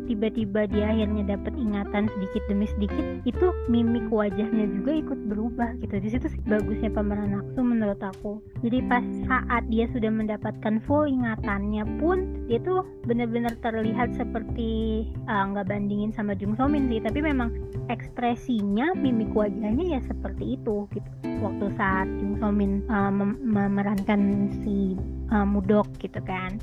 tiba-tiba 0.07 0.69
dia 0.69 0.93
akhirnya 0.93 1.37
dapat 1.37 1.55
ingatan 1.57 2.07
sedikit 2.17 2.43
demi 2.47 2.67
sedikit 2.69 3.07
itu 3.25 3.47
mimik 3.69 4.07
wajahnya 4.13 4.69
juga 4.81 4.93
ikut 5.01 5.21
berubah 5.29 5.77
gitu. 5.81 5.97
Di 6.01 6.09
situ 6.13 6.27
sih 6.29 6.41
bagusnya 6.45 6.93
pemeran 6.93 7.35
Naksu 7.35 7.61
menurut 7.65 8.01
aku. 8.01 8.41
Jadi 8.61 8.79
pas 8.89 9.05
saat 9.29 9.65
dia 9.73 9.89
sudah 9.91 10.11
mendapatkan 10.13 10.81
full 10.85 11.09
ingatannya 11.09 11.85
pun 11.99 12.47
dia 12.47 12.61
tuh 12.61 12.85
benar-benar 13.09 13.57
terlihat 13.65 14.13
seperti 14.17 15.05
ah, 15.27 15.49
nggak 15.49 15.69
bandingin 15.69 16.13
sama 16.13 16.37
Jung 16.37 16.57
So 16.57 16.69
Min 16.69 16.93
sih. 16.93 17.01
Tapi 17.01 17.25
memang 17.25 17.53
ekspresinya 17.93 18.93
mimik 18.97 19.33
wajahnya 19.33 19.99
ya 19.99 20.01
seperti 20.05 20.61
itu 20.61 20.89
gitu. 20.93 21.09
Waktu 21.41 21.67
saat 21.77 22.09
Jung 22.21 22.37
So 22.41 22.53
Min 22.53 22.85
ah, 22.93 23.09
mem- 23.09 23.41
memerankan 23.41 24.53
si 24.65 24.97
ah, 25.33 25.45
Mudok 25.49 25.89
gitu 26.01 26.21
kan 26.25 26.61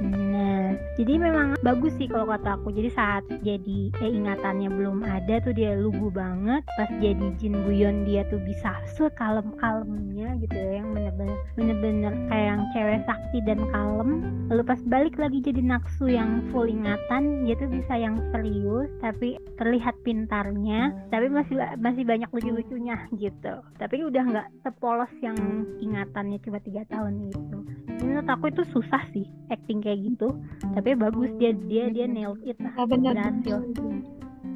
Nah, 0.00 0.72
jadi 0.96 1.20
memang 1.20 1.60
bagus 1.60 1.92
sih 2.00 2.08
kalau 2.08 2.32
kata 2.32 2.56
aku. 2.56 2.72
Jadi 2.72 2.90
saat 2.92 3.24
jadi 3.44 3.92
eh, 4.00 4.10
ingatannya 4.10 4.72
belum 4.72 5.04
ada 5.04 5.44
tuh 5.44 5.52
dia 5.52 5.76
lugu 5.76 6.08
banget. 6.08 6.64
Pas 6.80 6.88
jadi 7.00 7.36
Jin 7.36 7.54
Buyon 7.68 8.08
dia 8.08 8.24
tuh 8.32 8.40
bisa 8.40 8.80
sekalem-kalemnya 8.96 10.40
gitu 10.40 10.56
ya, 10.56 10.80
yang 10.80 10.96
bener-bener 10.96 11.36
bener-bener 11.56 12.12
kayak 12.32 12.46
yang 12.56 12.62
cewek 12.72 13.00
sakti 13.04 13.38
dan 13.44 13.60
kalem. 13.68 14.10
Lalu 14.48 14.62
pas 14.66 14.80
balik 14.88 15.14
lagi 15.20 15.38
jadi 15.44 15.60
Naksu 15.60 16.10
yang 16.10 16.48
full 16.50 16.66
ingatan, 16.66 17.44
dia 17.44 17.54
tuh 17.60 17.70
bisa 17.70 17.94
yang 17.94 18.16
serius 18.32 18.88
tapi 19.04 19.36
terlihat 19.60 19.94
pintarnya, 20.02 20.90
tapi 21.12 21.28
masih 21.28 21.60
masih 21.78 22.02
banyak 22.08 22.30
lucu-lucunya 22.32 22.96
gitu. 23.22 23.60
Tapi 23.76 23.96
udah 24.00 24.22
nggak 24.26 24.48
sepolos 24.64 25.12
yang 25.20 25.36
ingatannya 25.78 26.40
cuma 26.40 26.58
tiga 26.64 26.82
tahun 26.88 27.28
itu 27.28 27.80
menurut 28.00 28.26
aku 28.26 28.52
itu 28.52 28.62
susah 28.72 29.02
sih 29.12 29.26
acting 29.52 29.82
kayak 29.84 29.89
gitu. 29.96 30.28
Tapi 30.76 30.90
bagus 30.98 31.30
dia 31.38 31.54
dia 31.54 31.90
dia 31.90 32.06
nailed 32.06 32.40
it 32.46 32.58
lah. 32.60 32.72
Nah, 32.74 32.86
benar. 32.86 33.14
berhasil. 33.16 33.58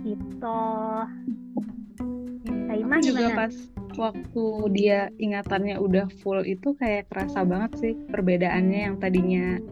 Gitu. 0.05 0.61
Saima 2.69 2.97
Aku 3.01 3.07
juga 3.07 3.25
gimana? 3.31 3.39
pas 3.39 3.55
waktu 3.95 4.45
dia 4.75 4.99
ingatannya 5.23 5.79
udah 5.79 6.07
full 6.21 6.43
itu 6.43 6.75
kayak 6.77 7.07
kerasa 7.09 7.47
banget 7.47 7.73
sih 7.79 7.95
perbedaannya 8.11 8.81
yang 8.91 8.97
tadinya 8.99 9.63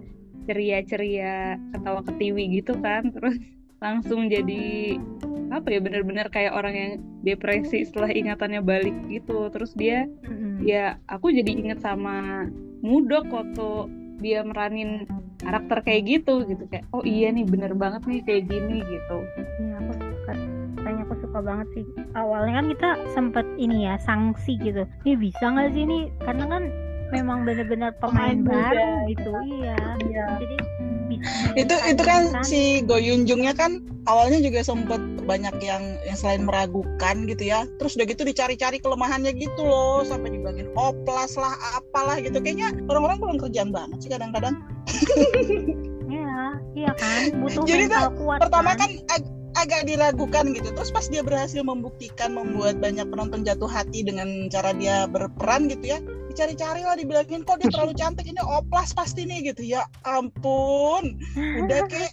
ceria-ceria 0.47 1.59
ketawa 1.75 2.00
ketiwi 2.07 2.62
gitu 2.62 2.75
kan. 2.81 3.11
Terus 3.11 3.37
langsung 3.85 4.31
jadi 4.31 4.97
apa 5.52 5.69
ya 5.69 5.85
bener-bener 5.85 6.33
kayak 6.33 6.57
orang 6.57 6.75
yang 6.75 6.92
depresi 7.26 7.85
setelah 7.85 8.09
ingatannya 8.09 8.64
balik 8.64 8.95
gitu. 9.11 9.52
Terus 9.52 9.76
dia 9.76 10.09
Mm-mm. 10.25 10.64
ya 10.64 10.97
aku 11.11 11.28
jadi 11.35 11.50
inget 11.52 11.78
sama 11.83 12.49
Mudok 12.83 13.31
waktu 13.31 13.69
dia 14.19 14.42
meranin 14.42 15.07
karakter 15.43 15.79
kayak 15.83 16.03
gitu 16.09 16.35
gitu. 16.47 16.65
Kayak 16.71 16.85
oh 16.95 17.03
iya 17.03 17.29
nih 17.29 17.45
bener 17.45 17.73
banget 17.75 18.03
nih 18.07 18.21
kayak 18.23 18.43
gini 18.49 18.81
gitu. 18.87 19.17
Iya, 19.61 19.75
aku 19.79 19.93
suka 19.99 20.33
kayaknya 20.83 21.03
aku 21.07 21.15
suka 21.23 21.39
banget 21.43 21.69
sih. 21.75 21.85
Awalnya 22.15 22.53
kan 22.59 22.67
kita 22.73 22.91
sempet 23.13 23.47
ini 23.59 23.87
ya 23.87 23.95
sanksi 24.01 24.59
gitu. 24.59 24.83
Ini 25.05 25.15
bisa 25.19 25.45
nggak 25.51 25.69
sih 25.75 25.83
ini 25.85 25.99
karena 26.23 26.45
kan 26.49 26.63
memang 27.13 27.45
benar-benar 27.45 27.93
pemain, 28.01 28.41
Pemain 28.41 28.41
muda. 28.41 28.73
baru 28.73 28.89
gitu 29.13 29.33
iya. 29.45 29.77
Iya. 30.01 30.25
jadi 30.41 30.57
itu 31.59 31.75
itu 31.88 32.02
kan 32.02 32.31
si 32.45 32.83
Go 32.85 32.97
Yunjungnya 32.97 33.52
kan 33.57 33.83
awalnya 34.07 34.42
juga 34.42 34.64
sempet 34.66 35.00
banyak 35.23 35.54
yang 35.62 35.97
yang 36.02 36.16
selain 36.19 36.42
meragukan 36.45 37.26
gitu 37.31 37.49
ya. 37.49 37.64
Terus 37.78 37.95
udah 37.95 38.07
gitu 38.09 38.23
dicari-cari 38.26 38.83
kelemahannya 38.83 39.33
gitu 39.38 39.62
loh 39.62 40.02
sampai 40.02 40.35
dibagiin 40.35 40.71
oplas 40.75 41.38
lah 41.38 41.54
apalah 41.78 42.19
gitu. 42.19 42.38
Kayaknya 42.42 42.75
orang-orang 42.90 43.19
kurang 43.23 43.38
kerjaan 43.38 43.71
banget 43.71 43.99
sih 44.02 44.11
kadang-kadang. 44.11 44.54
Iya, 46.12 46.61
iya 46.76 46.92
kan, 46.92 47.40
butuh 47.40 47.64
Jadi 47.64 47.88
mental 47.88 48.12
kuat. 48.21 48.45
pertama 48.45 48.76
kan 48.76 49.00
ag- 49.16 49.33
agak 49.57 49.88
diragukan 49.88 50.52
gitu. 50.52 50.69
Terus 50.76 50.92
pas 50.92 51.09
dia 51.09 51.25
berhasil 51.25 51.64
membuktikan 51.64 52.37
membuat 52.37 52.85
banyak 52.85 53.09
penonton 53.09 53.49
jatuh 53.49 53.71
hati 53.71 54.04
dengan 54.04 54.52
cara 54.52 54.76
dia 54.76 55.09
berperan 55.09 55.73
gitu 55.73 55.97
ya 55.97 56.04
dicari-cari 56.33 56.83
lah 56.83 56.97
dibilangin 56.97 57.45
kok 57.45 57.61
dia 57.61 57.69
terlalu 57.75 57.93
cantik? 57.95 58.25
Ini 58.25 58.41
oplas 58.41 58.91
pasti 58.91 59.23
nih 59.23 59.53
gitu. 59.53 59.62
Ya 59.62 59.85
ampun 60.03 61.21
udah 61.37 61.85
kek. 61.93 62.12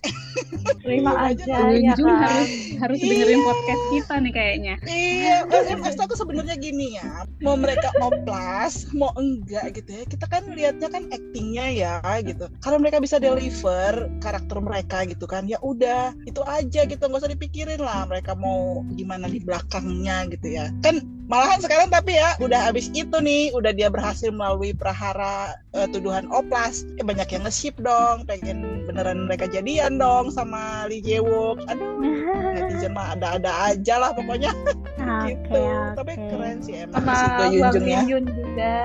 Terima 0.83 1.11
Iya, 1.11 1.27
aja 1.33 1.43
ya 1.43 1.93
kan 1.95 2.05
harus 2.23 2.49
harus 2.79 2.97
Iya. 2.99 3.07
dengerin 3.09 3.41
podcast 3.41 3.83
kita 3.89 4.13
nih 4.19 4.33
kayaknya. 4.33 4.75
iya 4.85 5.37
eh, 5.45 5.75
maksud 5.75 5.99
aku 5.99 6.15
sebenarnya 6.15 6.55
gini 6.55 6.95
ya 6.95 7.23
mau 7.39 7.55
mereka 7.55 7.89
mau 7.97 8.09
plus 8.23 8.87
mau 8.91 9.11
enggak 9.15 9.75
gitu 9.75 9.89
ya 9.91 10.03
kita 10.05 10.25
kan 10.25 10.43
lihatnya 10.49 10.87
kan 10.87 11.03
actingnya 11.09 11.65
ya 11.69 11.93
gitu. 12.21 12.47
Kalau 12.59 12.77
mereka 12.77 12.99
bisa 12.99 13.17
deliver 13.17 14.07
karakter 14.19 14.57
mereka 14.59 15.03
gitu 15.05 15.25
kan 15.25 15.45
ya 15.45 15.57
udah 15.61 16.11
itu 16.25 16.41
aja 16.43 16.85
gitu 16.85 16.99
nggak 16.99 17.21
usah 17.21 17.31
dipikirin 17.31 17.79
lah 17.79 18.05
mereka 18.05 18.33
mau 18.33 18.81
gimana 18.93 19.27
di 19.27 19.39
belakangnya 19.39 20.25
gitu 20.31 20.47
ya. 20.49 20.71
Kan 20.81 21.03
malahan 21.29 21.61
sekarang 21.61 21.93
tapi 21.93 22.17
ya 22.17 22.33
udah 22.41 22.57
habis 22.57 22.89
itu 22.97 23.13
nih 23.21 23.53
udah 23.53 23.69
dia 23.69 23.85
berhasil 23.85 24.33
melalui 24.33 24.73
prahara 24.73 25.53
eh, 25.77 25.85
tuduhan 25.93 26.25
oplas 26.33 26.89
eh, 26.97 27.05
banyak 27.05 27.29
yang 27.29 27.45
nge-ship 27.45 27.77
dong 27.77 28.25
pengen 28.25 28.83
beneran 28.89 29.29
mereka 29.29 29.45
jadian 29.45 30.01
dong 30.01 30.33
sama 30.33 30.89
Lee 30.89 31.05
Jae-wook 31.05 31.61
aduh 31.69 32.01
netizen 32.57 32.97
mah 32.97 33.13
ada-ada 33.13 33.69
aja 33.69 34.01
lah 34.01 34.11
pokoknya 34.17 34.49
Oke, 34.99 35.37
gitu 35.37 35.61
oke. 35.61 35.95
tapi 36.01 36.11
keren 36.17 36.57
sih 36.65 36.75
emang 36.83 36.97
sama 37.05 37.13
si 37.13 37.25
Bang 37.37 37.51
Yunjung 37.53 37.85
ya 37.87 38.01
Yun 38.09 38.25
juga 38.25 38.75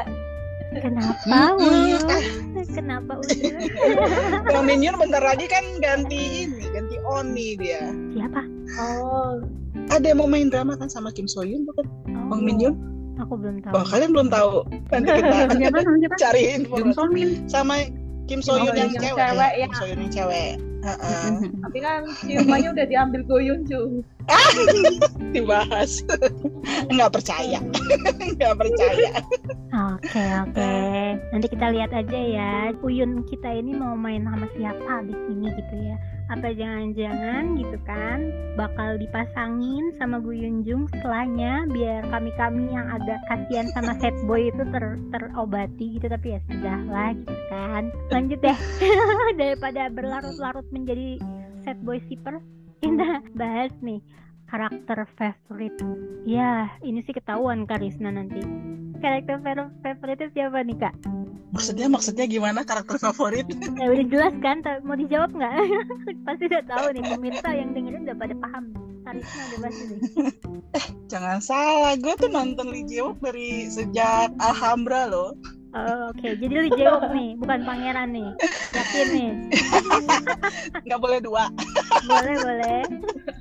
Kenapa. 0.75 1.55
Uyun? 1.63 2.03
Kenapa 2.75 3.13
Uyun? 3.23 3.55
Bang 4.43 4.65
Minyun 4.69 4.99
bentar 4.99 5.23
lagi 5.23 5.47
kan 5.47 5.63
ganti 5.79 6.51
ini 6.51 6.67
ganti 6.75 6.97
Oni 7.07 7.55
dia 7.55 7.89
Siapa? 8.13 8.43
oh 8.83 9.39
ada 9.89 10.05
yang 10.05 10.19
mau 10.19 10.27
main 10.27 10.49
drama 10.49 10.75
kan 10.75 10.87
sama 10.87 11.11
Kim 11.11 11.25
So 11.25 11.41
Hyun 11.41 11.65
bukan 11.65 11.85
Oh, 12.09 12.31
Bang 12.31 12.43
Minyun 12.43 12.75
Aku 13.17 13.37
belum 13.37 13.63
tahu. 13.63 13.73
wah 13.73 13.85
kalian 13.85 14.11
belum 14.11 14.29
tahu 14.29 14.65
nanti 14.89 15.09
kita 15.13 15.37
Siapa 15.61 15.79
sama 15.81 15.97
siapa? 15.99 16.17
cari 16.19 16.43
info 16.53 16.77
So 16.91 17.05
Min. 17.07 17.29
sama 17.47 17.75
Kim 18.25 18.41
So 18.41 18.57
Hyun 18.57 18.69
Oh, 18.69 18.75
yang 18.75 18.91
yang 18.91 19.05
cewek, 19.05 19.21
cewek, 19.23 19.53
ya. 19.53 19.65
Kim 19.65 19.73
So 19.73 19.85
Hyun 19.85 20.01
yang 20.01 20.13
cewek 20.13 20.51
Heeh. 20.85 21.29
tapi 21.65 21.79
kan 21.81 22.01
ciumannya 22.21 22.69
udah 22.71 22.87
diambil 22.87 23.21
Go 23.25 23.37
Yun 23.39 23.61
Jung 23.65 24.05
dibahas 25.35 26.01
nggak 26.89 27.11
percaya 27.11 27.61
nggak 28.35 28.55
percaya 28.55 29.13
Oke 29.75 30.23
oke. 30.41 30.71
Nanti 31.29 31.47
kita 31.51 31.67
lihat 31.69 31.91
aja 31.91 32.15
ya. 32.15 32.53
Uyun 32.79 33.27
kita 33.27 33.51
ini 33.51 33.75
mau 33.75 33.99
main 33.99 34.23
sama 34.23 34.47
siapa 34.55 35.03
di 35.03 35.11
sini 35.11 35.51
gitu 35.51 35.75
ya. 35.83 35.97
Apa 36.33 36.57
jangan-jangan 36.57 37.61
gitu 37.61 37.77
kan 37.85 38.33
bakal 38.57 38.97
dipasangin 38.97 39.93
sama 40.01 40.25
Gu 40.25 40.33
Yunjung 40.33 40.89
setelahnya 40.89 41.69
biar 41.69 42.09
kami-kami 42.09 42.73
yang 42.73 42.89
agak 42.89 43.21
kasihan 43.29 43.69
sama 43.77 43.93
set 44.01 44.17
boy 44.25 44.49
itu 44.49 44.63
ter 44.73 44.97
terobati 45.13 46.01
gitu 46.01 46.07
tapi 46.09 46.37
ya 46.37 46.41
sudah 46.49 46.79
lah 46.89 47.11
gitu 47.13 47.37
kan. 47.53 47.83
Lanjut 48.09 48.39
deh. 48.41 48.59
Daripada 49.41 49.93
berlarut-larut 49.93 50.67
menjadi 50.73 51.21
set 51.65 51.77
boy 51.85 52.01
shipper, 52.09 52.41
kita 52.81 53.21
bahas 53.37 53.73
nih 53.85 54.01
karakter 54.49 54.99
favorit. 55.17 55.75
Ya, 56.25 56.73
ini 56.81 57.01
sih 57.05 57.13
ketahuan 57.13 57.65
Karisna 57.65 58.09
nanti 58.09 58.41
karakter 59.01 59.37
fa- 59.45 59.75
favoritnya 59.85 60.29
siapa 60.33 60.65
nih 60.65 60.79
kak? 60.81 60.95
maksudnya 61.55 61.87
maksudnya 61.87 62.27
gimana 62.27 62.67
karakter 62.67 62.99
favorit 62.99 63.47
Ya 63.81 63.87
udah 63.87 64.07
jelas 64.11 64.35
kan, 64.43 64.59
mau 64.83 64.99
dijawab 64.99 65.31
nggak? 65.31 65.55
Pasti 66.27 66.43
udah 66.51 66.63
tahu 66.67 66.85
nih 66.99 67.05
pemirsa 67.07 67.49
yang 67.55 67.71
dengerin 67.71 68.03
udah 68.11 68.17
pada 68.19 68.35
paham. 68.43 68.65
Karisma 69.05 69.41
udah 69.45 69.59
pasti 69.69 69.83
nih. 69.85 70.01
jangan 71.13 71.39
salah 71.39 71.95
gue 72.01 72.15
tuh 72.17 72.33
nonton 72.33 72.73
Lee 72.73 72.89
Jae-wook 72.89 73.21
dari 73.23 73.69
sejak 73.69 74.33
Alhambra 74.41 75.07
loh 75.07 75.37
Oh, 75.75 76.15
Oke, 76.15 76.39
jadi 76.39 76.55
Lee 76.65 76.73
Jae-wook 76.73 77.11
nih, 77.13 77.35
bukan 77.37 77.61
pangeran 77.67 78.09
nih. 78.15 78.31
Yakin 78.75 79.07
nih? 79.11 79.31
nggak 80.87 81.01
boleh 81.03 81.19
dua 81.21 81.45
Boleh 82.09 82.37
boleh. 82.41 82.81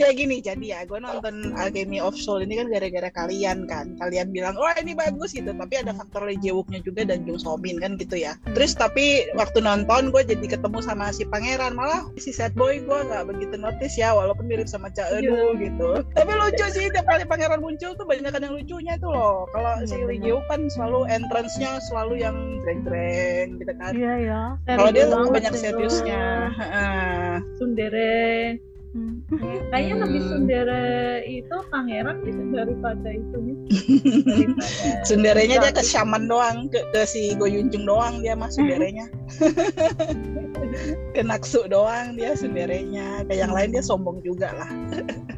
ya 0.00 0.10
gini 0.16 0.40
jadi 0.40 0.64
ya 0.64 0.80
gue 0.88 0.96
nonton 0.96 1.52
Academy 1.56 2.00
of 2.00 2.16
Soul 2.16 2.44
ini 2.44 2.60
kan 2.60 2.72
gara-gara 2.72 3.10
kalian 3.12 3.68
kan. 3.68 3.96
Kalian 4.00 4.32
bilang 4.32 4.56
oh 4.56 4.70
ini 4.80 4.96
bagus 4.96 5.36
gitu. 5.36 5.52
Tapi 5.52 5.74
ada 5.80 5.92
faktor 5.92 6.24
Lee 6.24 6.40
Jae-wooknya 6.40 6.80
juga 6.80 7.04
dan 7.04 7.28
Jung 7.28 7.40
So 7.40 7.60
Min 7.60 7.82
kan 7.82 8.00
gitu 8.00 8.16
ya. 8.16 8.38
Terus 8.56 8.72
tapi 8.76 9.28
waktu 9.36 9.60
nonton 9.60 10.08
gue 10.14 10.22
jadi 10.24 10.56
ketemu 10.56 10.78
sama 10.80 11.12
si 11.12 11.28
pangeran. 11.28 11.76
Malah 11.76 12.08
si 12.16 12.32
sad 12.32 12.56
boy 12.56 12.80
gue 12.80 12.98
nggak 13.10 13.28
begitu 13.28 13.54
notice 13.60 13.96
ya 13.98 14.16
walaupun 14.16 14.48
mirip 14.48 14.66
sama 14.66 14.88
Cha 14.92 15.08
Eun 15.12 15.58
gitu. 15.60 16.04
Tapi 16.16 16.30
lucu 16.32 16.66
sih 16.72 16.88
tiap 16.88 17.06
kali 17.06 17.28
pangeran 17.28 17.60
muncul 17.60 17.92
tuh 17.94 18.06
banyak 18.08 18.32
yang 18.32 18.54
lucunya 18.54 18.94
itu 18.96 19.08
loh. 19.08 19.44
Kalau 19.52 19.80
Iya, 19.80 19.86
si 19.86 19.96
Lee 19.96 20.18
bener. 20.18 20.22
Jae-wook 20.24 20.46
kan 20.50 20.60
selalu 20.72 21.00
entrance-nya 21.08 21.70
selalu 21.88 22.14
yang 22.20 22.36
jreng-jreng 22.64 23.48
gitu 23.60 23.72
kan. 23.76 23.92
Iya 23.96 24.14
ya. 24.20 24.42
kalau 24.66 24.90
dia 24.92 25.06
banyak 25.10 25.54
seriusnya 25.56 26.52
Heeh. 26.56 27.30
Sundere 27.60 28.58
Hmm. 28.90 29.22
kayaknya 29.70 30.02
lebih 30.02 30.18
Hmm. 30.18 30.30
Sundere 30.34 30.86
itu 31.22 31.56
pangeran 31.70 32.26
gitu 32.26 32.42
daripada 32.50 33.08
itunya 33.14 33.54
daripada 34.26 35.06
Sunderenya 35.06 35.56
dia 35.62 35.70
ke 35.70 35.82
shaman 35.86 36.26
doang, 36.26 36.66
ke, 36.66 36.82
ke 36.90 37.06
si 37.06 37.38
Go 37.38 37.46
Yunjung 37.46 37.86
doang 37.86 38.18
dia 38.18 38.34
mah 38.34 38.50
sunderenya. 38.50 39.06
ke 41.14 41.22
Naksu 41.22 41.70
doang 41.70 42.18
dia 42.18 42.34
sunderenya. 42.34 43.30
Ke 43.30 43.38
yang 43.38 43.54
lain 43.54 43.70
dia 43.70 43.82
sombong 43.82 44.26
juga 44.26 44.50
lah. 44.58 44.70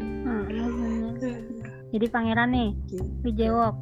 Hmm, 0.00 0.48
bener. 0.48 1.36
Jadi 1.92 2.06
pangeran 2.08 2.56
nih, 2.56 2.70
Lee 3.20 3.36
Jae-wook. 3.36 3.76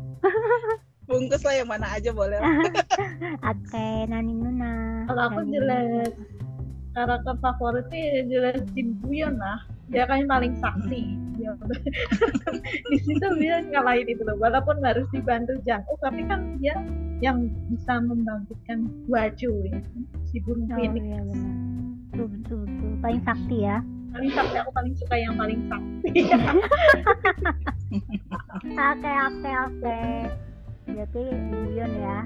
Bungkus 1.07 1.43
lah 1.47 1.55
yang 1.59 1.71
mana 1.71 1.95
aja 1.95 2.11
boleh. 2.11 2.39
Oke, 3.43 3.87
Nani 4.11 4.35
Nuna. 4.35 5.07
kalau 5.11 5.23
aku 5.31 5.43
jelas 5.47 6.11
karakter 6.94 7.35
favoritnya 7.38 8.26
jelas 8.26 8.62
Jin 8.74 8.98
Buyeon 8.98 9.38
lah 9.38 9.62
dia 9.90 10.07
kan 10.07 10.26
paling 10.26 10.55
sakti 10.62 11.18
dia 11.35 11.57
di 12.90 12.98
situ 13.00 13.26
dia 13.40 13.64
ngalahin 13.64 14.07
itu 14.07 14.22
loh 14.22 14.37
walaupun 14.38 14.79
harus 14.85 15.09
dibantu 15.11 15.57
Jang 15.64 15.83
Oh 15.88 15.98
tapi 15.98 16.22
kan 16.29 16.61
dia 16.61 16.76
yang 17.20 17.48
bisa 17.68 18.00
membangkitkan 18.00 18.88
Waju 19.09 19.50
ya 19.66 19.79
si 20.31 20.38
burung 20.44 20.68
Oh 20.70 20.76
phoenix 20.79 21.05
iya 21.05 21.20
benar. 21.26 21.55
Betul, 22.11 22.26
betul, 22.37 22.59
betul. 22.66 22.90
Paling 23.00 23.22
sakti 23.24 23.59
ya. 23.64 23.79
paling 24.11 24.33
sakti 24.35 24.57
aku 24.59 24.70
paling 24.74 24.94
suka 24.98 25.14
yang 25.14 25.35
paling 25.38 25.61
sakti 25.70 26.11
Oke, 28.70 29.12
oke, 29.26 29.50
oke. 29.66 29.98
Berarti 30.90 31.22
Buyon 31.64 31.92
ya. 31.98 32.18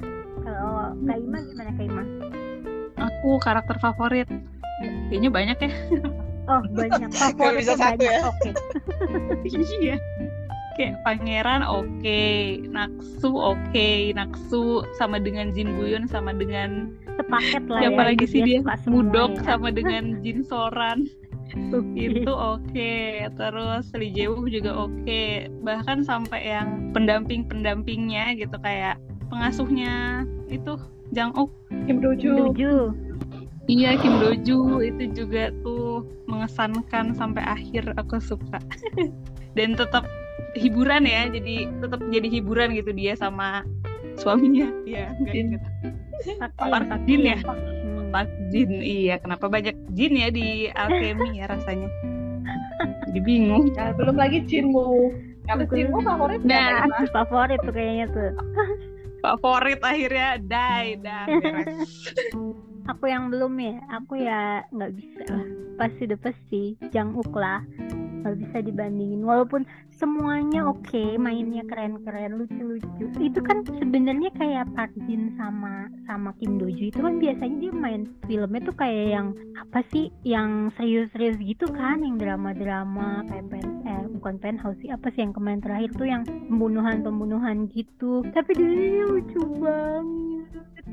Kalau 0.44 0.96
Kak 1.04 1.16
Ima 1.20 1.38
gimana 1.40 1.70
Kak 1.72 1.84
Ima? 1.84 2.04
Aku 2.98 3.38
karakter 3.42 3.76
favorit. 3.78 4.28
Kayaknya 5.08 5.30
banyak 5.30 5.58
ya. 5.60 5.70
Oh 6.44 6.60
banyak 6.76 7.10
favoritnya 7.16 7.56
bisa 7.56 7.74
satu 7.74 7.96
banyak. 7.96 8.12
ya. 8.12 8.20
Oke. 8.28 8.50
iya. 9.80 9.96
Kayak 10.74 11.06
pangeran 11.06 11.62
oke, 11.62 12.22
Naksu 12.66 13.30
oke, 13.30 13.90
Naksu 14.10 14.82
sama 14.98 15.22
dengan 15.22 15.54
Jin 15.54 15.78
Buyeon 15.78 16.10
sama 16.10 16.34
dengan 16.34 16.90
Sepaket 17.14 17.70
lah 17.70 17.78
siapa 17.86 18.02
ya. 18.02 18.06
lagi 18.10 18.26
sih 18.26 18.40
dia? 18.42 18.58
suka 18.58 18.74
semua 18.82 19.06
Mudok 19.06 19.30
ya. 19.38 19.42
sama 19.46 19.68
dengan 19.70 20.18
Jin 20.26 20.42
Soran. 20.42 21.06
Itu 21.94 22.32
oke 22.34 22.94
terus 23.38 23.86
Lee 23.94 24.10
Jae-wook 24.10 24.50
juga 24.50 24.74
oke 24.74 25.22
bahkan 25.62 26.02
sampai 26.02 26.42
yang 26.42 26.90
pendamping 26.90 27.46
pendampingnya 27.46 28.34
gitu 28.34 28.58
kayak 28.58 28.98
pengasuhnya 29.30 30.26
itu 30.50 30.74
Jang 31.14 31.30
Ok 31.38 31.50
Kim 31.86 32.02
Doju 32.02 32.90
iya 33.64 33.96
Kim 33.96 34.18
Doju 34.18 34.82
itu 34.82 35.04
juga 35.14 35.48
tuh 35.62 36.02
mengesankan 36.26 37.14
sampai 37.14 37.40
akhir 37.40 37.94
aku 37.96 38.18
suka 38.18 38.58
dan 39.56 39.72
tetap 39.72 40.04
hiburan 40.54 41.06
ya 41.06 41.30
jadi 41.30 41.70
tetap 41.80 42.02
jadi 42.10 42.28
hiburan 42.28 42.74
gitu 42.74 42.90
dia 42.90 43.14
sama 43.14 43.62
suaminya 44.14 44.70
ya 44.84 45.10
enggak 45.16 45.34
Jin. 45.34 45.46
ingat 45.50 46.50
Park. 46.60 46.86
Jin 47.06 47.22
ya 47.24 47.38
Hmm. 47.84 48.10
Park 48.10 48.30
Jin 48.48 48.70
iya 48.78 49.18
kenapa 49.18 49.46
banyak 49.46 49.74
Jin 49.92 50.14
ya 50.14 50.28
di 50.30 50.70
alchemy 50.70 51.38
ya 51.38 51.46
rasanya 51.46 51.88
jadi 53.10 53.20
bingung 53.22 53.70
Nah, 53.70 53.94
belum 53.94 54.14
lagi 54.14 54.42
Jinmu 54.42 55.14
kalau. 55.46 55.62
Jinmu 55.70 55.98
favorit 56.00 56.40
Nah. 56.42 56.86
Mas? 56.88 57.10
Favorit 57.10 57.60
tuh 57.60 57.70
kayaknya 57.70 58.06
tuh. 58.10 58.30
favorit 59.24 59.80
akhirnya 59.80 60.36
die 60.36 61.00
dah 61.00 61.24
beres 61.24 61.92
Aku 62.84 63.08
yang 63.08 63.32
belum 63.32 63.56
ya. 63.56 63.80
Aku 63.96 64.20
ya 64.20 64.60
nggak 64.68 64.92
bisa 64.92 65.24
lah. 65.32 65.48
Pasti 65.80 66.04
udah 66.04 66.20
pasti 66.20 66.62
Jang 66.92 67.16
lah. 67.32 67.64
Nggak 68.24 68.40
bisa 68.40 68.58
dibandingin. 68.64 69.20
Walaupun 69.20 69.68
semuanya 69.92 70.64
oke 70.64 71.20
mainnya 71.20 71.60
keren-keren 71.68 72.40
lucu-lucu. 72.40 73.04
Itu 73.20 73.44
kan 73.44 73.60
sebenarnya 73.68 74.32
kayak 74.32 74.72
Park 74.72 74.96
Jin 75.04 75.36
sama 75.36 75.92
sama 76.08 76.32
Kim 76.40 76.56
Doju 76.56 76.88
itu 76.88 76.98
kan 77.04 77.20
biasanya 77.20 77.56
dia 77.68 77.72
main 77.76 78.02
filmnya 78.24 78.64
tuh 78.64 78.76
kayak 78.80 79.06
yang 79.12 79.28
apa 79.60 79.84
sih? 79.92 80.08
Yang 80.24 80.72
serius-serius 80.80 81.36
gitu 81.36 81.68
kan 81.68 82.00
yang 82.00 82.16
drama-drama 82.16 83.28
kayak 83.28 83.46
pen 83.52 83.66
eh 83.84 84.08
bukan 84.16 84.40
penthouse 84.40 84.80
sih 84.80 84.88
apa 84.88 85.12
sih 85.12 85.20
yang 85.20 85.36
kemarin 85.36 85.60
terakhir 85.60 85.92
tuh 85.92 86.08
yang 86.08 86.24
pembunuhan-pembunuhan 86.24 87.68
gitu. 87.76 88.24
Tapi 88.32 88.50
di 88.56 88.64
sini 88.64 89.04
lucu 89.04 89.42
banget 89.60 90.33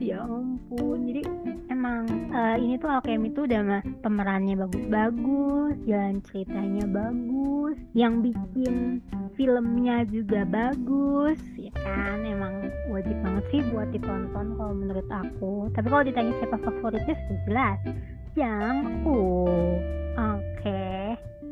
ya 0.02 0.26
ampun 0.26 1.06
jadi 1.06 1.22
emang 1.70 2.10
eh, 2.34 2.58
ini 2.58 2.76
tuh 2.82 2.90
Alchemy 2.90 3.30
tuh 3.38 3.46
udah 3.46 3.86
pemerannya 4.02 4.58
bagus-bagus 4.58 5.78
jalan 5.86 6.18
ceritanya 6.26 6.86
bagus 6.90 7.78
yang 7.94 8.26
bikin 8.26 9.00
filmnya 9.38 10.04
juga 10.10 10.44
bagus 10.44 11.40
ya 11.56 11.72
kan? 11.82 12.26
Emang 12.26 12.70
wajib 12.92 13.16
banget 13.24 13.46
sih 13.54 13.62
buat 13.72 13.88
ditonton 13.94 14.58
kalau 14.58 14.74
menurut 14.76 15.08
aku. 15.08 15.72
Tapi 15.72 15.88
kalau 15.88 16.04
ditanya 16.04 16.34
siapa 16.42 16.58
favoritnya 16.60 17.16
sudah 17.16 17.40
jelas 17.48 17.80
Jangku 18.32 19.24
oke 20.16 20.92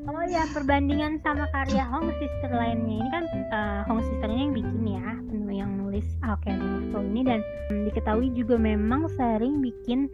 Oh 0.08 0.24
ya 0.24 0.48
perbandingan 0.56 1.20
sama 1.20 1.44
karya 1.52 1.84
Hong 1.92 2.08
Sister 2.16 2.52
lainnya. 2.56 3.04
Ini 3.04 3.10
kan 3.12 3.24
eh, 3.28 3.82
Hong 3.92 4.00
Sisternya 4.00 4.42
yang 4.48 4.56
bikin 4.56 4.84
ya 4.88 5.08
penuh 5.28 5.52
yang 5.52 5.72
nulis 5.76 6.08
of 6.24 6.40
Soul 6.96 7.06
ini 7.12 7.22
dan 7.28 7.40
hmm, 7.68 7.92
diketahui 7.92 8.32
juga 8.32 8.56
memang 8.56 9.12
sering 9.20 9.60
bikin 9.60 10.08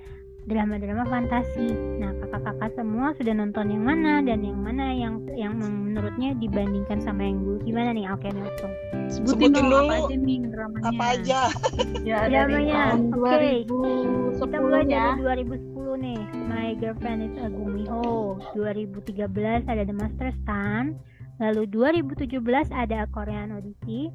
drama-drama 0.46 1.04
fantasi. 1.06 1.70
Nah 1.98 2.14
kakak-kakak 2.22 2.72
semua 2.74 3.14
sudah 3.18 3.34
nonton 3.34 3.66
yang 3.68 3.84
mana 3.84 4.22
dan 4.22 4.42
yang 4.42 4.60
mana 4.60 4.86
yang 4.90 5.14
yang 5.34 5.54
menurutnya 5.58 6.38
dibandingkan 6.38 7.02
sama 7.02 7.26
yang 7.26 7.42
dulu 7.42 7.58
gimana 7.62 7.90
nih 7.92 8.06
of 8.06 8.22
Soul? 8.58 8.72
Sebutin 9.08 9.54
dong 9.54 9.70
dulu. 9.70 9.78
apa 9.84 9.96
aja 10.02 10.16
nih 10.16 10.38
dramanya. 10.48 10.86
apa 10.88 11.04
aja 11.14 11.40
Ya, 12.10 12.18
Dramanya, 12.30 12.82
oke. 13.10 13.66
2010 13.66 14.38
Kita 14.38 14.58
mulai 14.60 14.84
ya. 14.86 15.18
dari 15.18 15.46
2010 15.46 16.06
nih. 16.06 16.20
My 16.46 16.70
Girlfriend 16.78 17.20
is 17.24 17.36
a 17.38 17.48
Gumiho. 17.50 18.38
2013 18.54 19.26
ada 19.66 19.84
The 19.84 19.96
Master 19.96 20.30
Sun. 20.46 20.98
Lalu 21.36 21.68
2017 21.68 22.40
ada 22.72 23.10
Korean 23.10 23.50
Odyssey. 23.52 24.14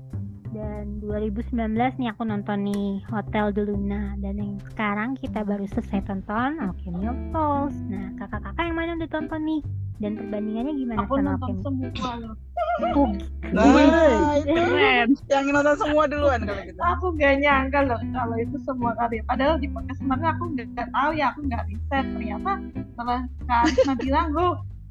Dan 0.50 0.98
2019 0.98 1.54
nih 1.78 2.10
aku 2.10 2.26
nonton 2.26 2.66
nih 2.66 2.98
Hotel 3.06 3.54
de 3.54 3.62
Luna 3.70 4.18
dan 4.18 4.34
yang 4.34 4.58
sekarang 4.74 5.14
kita 5.14 5.46
baru 5.46 5.62
selesai 5.70 6.02
tonton 6.10 6.58
Alchemy 6.58 7.06
of 7.06 7.18
Souls. 7.30 7.76
Nah 7.86 8.10
kakak-kakak 8.18 8.58
yang 8.66 8.74
mana 8.74 8.98
udah 8.98 9.10
tonton 9.14 9.42
nih 9.46 9.62
dan 10.02 10.18
perbandingannya 10.18 10.74
gimana 10.74 10.98
Aku 11.06 11.14
sama 11.22 11.38
nonton 11.38 11.54
Alchemy? 11.54 11.62
semua 11.62 12.12
loh. 12.18 12.34
Oh, 12.96 13.12
nah 13.52 13.66
itu 14.40 14.50
Keren. 14.56 15.08
yang 15.30 15.46
nonton 15.54 15.76
semua 15.78 16.08
duluan 16.10 16.40
kalau 16.42 16.62
gitu 16.66 16.80
Aku 16.82 17.06
gak 17.14 17.34
nyangka 17.38 17.80
loh 17.86 18.00
kalau 18.10 18.36
itu 18.40 18.56
semua 18.66 18.90
karya. 18.98 19.22
Padahal 19.30 19.54
di 19.62 19.68
podcast 19.70 20.00
kemarin 20.02 20.26
aku 20.34 20.42
nggak 20.58 20.88
tahu 20.90 21.10
ya, 21.14 21.24
aku 21.30 21.40
nggak 21.46 21.62
riset. 21.70 22.04
Ternyata 22.18 22.52
setelah 22.90 23.20
Kak 23.46 23.58
Arisma 23.70 23.94
bilang, 24.02 24.26
gue 24.34 24.48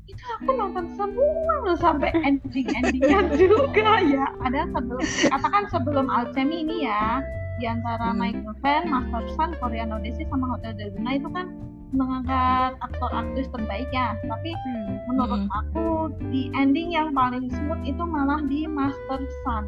itu 0.10 0.24
aku 0.42 0.52
nonton 0.58 0.86
semua 0.98 1.54
loh 1.62 1.78
sampai 1.78 2.10
ending-endingnya 2.26 3.30
juga 3.42 4.02
ya. 4.02 4.26
Ada 4.42 4.66
sebelum, 4.74 5.04
katakan 5.30 5.64
sebelum 5.70 6.06
Alchemy 6.10 6.66
ini 6.66 6.90
ya, 6.90 7.22
di 7.62 7.66
antara 7.70 8.10
Hmm. 8.10 8.18
My 8.18 8.32
Girlfriend, 8.34 8.86
Master 8.90 9.24
Sun, 9.38 9.50
Korean 9.62 9.94
Odyssey 9.94 10.26
sama 10.32 10.58
Hotel 10.58 10.74
del 10.80 10.96
Luna 10.98 11.12
itu 11.14 11.30
kan 11.30 11.48
mengangkat 11.90 12.78
aktor 12.86 13.12
aktris 13.14 13.50
terbaik 13.54 13.90
ya. 13.94 14.18
Tapi 14.26 14.50
hmm. 14.56 14.90
menurut 15.14 15.42
Hmm. 15.46 15.60
aku 15.62 15.88
di 16.34 16.50
ending 16.58 16.96
yang 16.96 17.14
paling 17.14 17.52
smooth 17.52 17.84
itu 17.86 18.02
malah 18.02 18.42
di 18.48 18.66
Master 18.66 19.22
Sun. 19.46 19.66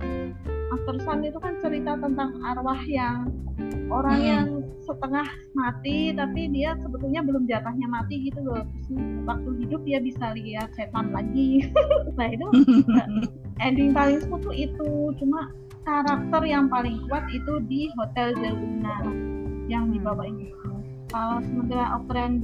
Master 0.71 0.95
Sun 1.03 1.19
itu 1.27 1.35
kan 1.43 1.59
cerita 1.59 1.99
tentang 1.99 2.39
arwah 2.47 2.79
yang 2.87 3.27
orang 3.91 4.19
Hmm. 4.23 4.29
yang 4.31 4.47
setengah 4.81 5.27
mati 5.51 6.15
tapi 6.15 6.47
dia 6.47 6.73
sebetulnya 6.79 7.21
belum 7.21 7.43
jatahnya 7.45 7.91
mati 7.91 8.31
gitu 8.31 8.39
loh. 8.39 8.63
Terus 8.87 9.03
waktu 9.27 9.49
hidup 9.67 9.81
dia 9.83 9.99
bisa 9.99 10.31
lihat 10.31 10.71
setan 10.79 11.11
lagi. 11.11 11.67
nah 12.17 12.27
itu 12.31 12.47
ending 13.65 13.91
paling 13.91 14.23
tuh 14.23 14.55
itu 14.55 15.11
cuma 15.19 15.51
karakter 15.83 16.41
yang 16.47 16.71
paling 16.71 17.03
kuat 17.11 17.27
itu 17.35 17.59
di 17.67 17.91
Hotel 17.99 18.31
del 18.39 18.55
Luna 18.55 18.97
yang 19.67 19.91
dibawain 19.91 20.39
itu. 20.39 20.71
Kalau 21.11 21.43
sementara 21.43 21.99
Korean 22.07 22.39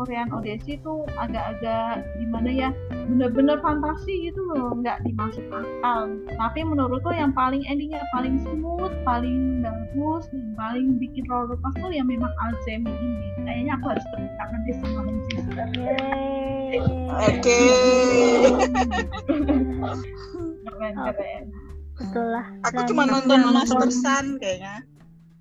Korean 0.00 0.32
Odyssey 0.32 0.80
itu 0.80 1.04
agak-agak 1.20 2.08
gimana 2.16 2.48
ya 2.48 2.68
bener-bener 3.04 3.60
fantasi 3.60 4.32
gitu 4.32 4.40
loh 4.48 4.72
nggak 4.80 5.04
dimasuk 5.04 5.44
akal. 5.52 6.16
Tapi 6.24 6.60
menurutku 6.64 7.12
yang 7.12 7.36
paling 7.36 7.60
endingnya 7.68 8.00
paling 8.08 8.40
smooth 8.40 8.88
paling 9.04 9.60
bagus 9.60 10.24
dan 10.32 10.56
paling 10.56 10.96
bikin 10.96 11.28
roller 11.28 11.60
coaster 11.60 11.92
ya 11.92 12.00
memang 12.00 12.32
Alzheimer 12.40 12.96
ini. 12.96 13.28
Kayaknya 13.44 13.72
aku 13.76 13.86
harus 13.92 14.04
berkangen 14.08 14.60
deh 14.64 14.76
sama 14.80 15.00
Sister 15.28 15.66
oke. 17.12 17.60
Keren 20.64 20.94
keren. 20.96 21.44
Betul 22.00 22.26
lah. 22.32 22.46
aku 22.64 22.72
Dan 22.80 22.88
cuma 22.88 23.02
yang 23.04 23.12
nonton 23.12 23.36
nonton- 23.36 23.52
Master 23.60 23.90
Sun 23.92 24.26
kayaknya 24.40 24.80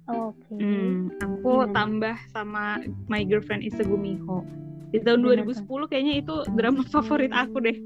Oke. 0.10 0.54
Hmm, 0.54 1.13
aku 1.17 1.38
Gimana? 1.62 1.72
tambah 1.72 2.15
sama 2.30 2.63
My 3.06 3.22
Girlfriend 3.22 3.62
is 3.62 3.78
a 3.78 3.86
Gumiho. 3.86 4.41
Di 4.89 5.00
tahun 5.00 5.22
Gimana 5.22 5.45
2010 5.45 5.86
kayaknya 5.86 6.13
itu 6.17 6.36
drama 6.52 6.82
favorit 6.84 7.30
aku 7.30 7.62
deh. 7.62 7.78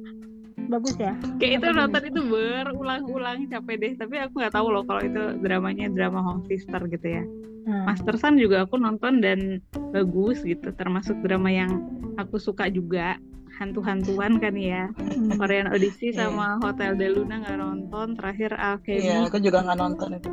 Bagus 0.64 0.96
ya. 0.96 1.12
Kayak 1.36 1.54
itu 1.60 1.68
nonton 1.70 2.04
itu 2.08 2.22
berulang-ulang 2.24 3.40
capek 3.46 3.76
deh. 3.76 3.94
Tapi 3.96 4.16
aku 4.18 4.40
nggak 4.40 4.54
tahu 4.54 4.68
loh 4.70 4.84
kalau 4.84 5.04
itu 5.04 5.22
dramanya 5.40 5.92
drama 5.92 6.24
Home 6.24 6.48
Sister 6.48 6.80
gitu 6.88 7.08
ya. 7.12 7.24
Nah, 7.64 7.88
Master 7.88 8.16
Sun 8.16 8.36
juga 8.36 8.64
aku 8.64 8.76
nonton 8.76 9.20
dan 9.20 9.60
bagus 9.92 10.44
gitu. 10.44 10.72
Termasuk 10.72 11.20
drama 11.20 11.48
yang 11.48 11.72
aku 12.16 12.40
suka 12.40 12.68
juga. 12.68 13.20
Hantu-hantuan 13.54 14.42
kan 14.42 14.56
ya. 14.56 14.90
hmm. 14.98 15.38
Korean 15.38 15.70
Odyssey 15.70 16.10
Iya. 16.10 16.26
sama 16.26 16.58
Hotel 16.58 16.96
de 16.96 17.08
Luna 17.12 17.38
nggak 17.38 17.58
nonton. 17.60 18.08
Terakhir 18.16 18.56
Alchemy. 18.56 19.04
iya 19.04 19.28
aku 19.28 19.38
juga 19.38 19.62
nggak 19.62 19.78
nonton 19.78 20.10
itu 20.16 20.30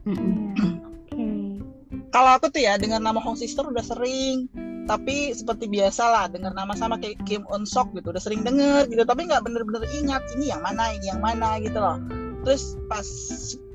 Mm-mm. 0.00 0.32
Kalau 2.10 2.30
aku 2.34 2.50
tuh 2.50 2.62
ya 2.66 2.74
dengar 2.74 2.98
nama 2.98 3.22
Hong 3.22 3.38
Sister 3.38 3.62
udah 3.66 3.82
sering. 3.86 4.50
Tapi 4.90 5.30
seperti 5.30 5.70
biasa 5.70 6.02
lah 6.02 6.26
dengar 6.26 6.50
nama 6.50 6.74
sama 6.74 6.98
kayak 6.98 7.22
Kim 7.22 7.46
Eun 7.46 7.62
Sok 7.62 7.94
gitu 7.94 8.10
udah 8.10 8.18
sering 8.18 8.42
denger 8.42 8.90
gitu. 8.90 9.06
Tapi 9.06 9.30
nggak 9.30 9.46
bener-bener 9.46 9.86
ingat 9.94 10.26
ini 10.34 10.50
yang 10.50 10.62
mana 10.66 10.90
ini 10.90 11.06
yang 11.06 11.22
mana 11.22 11.62
gitu 11.62 11.78
loh. 11.78 12.02
Terus 12.42 12.74
pas 12.90 13.06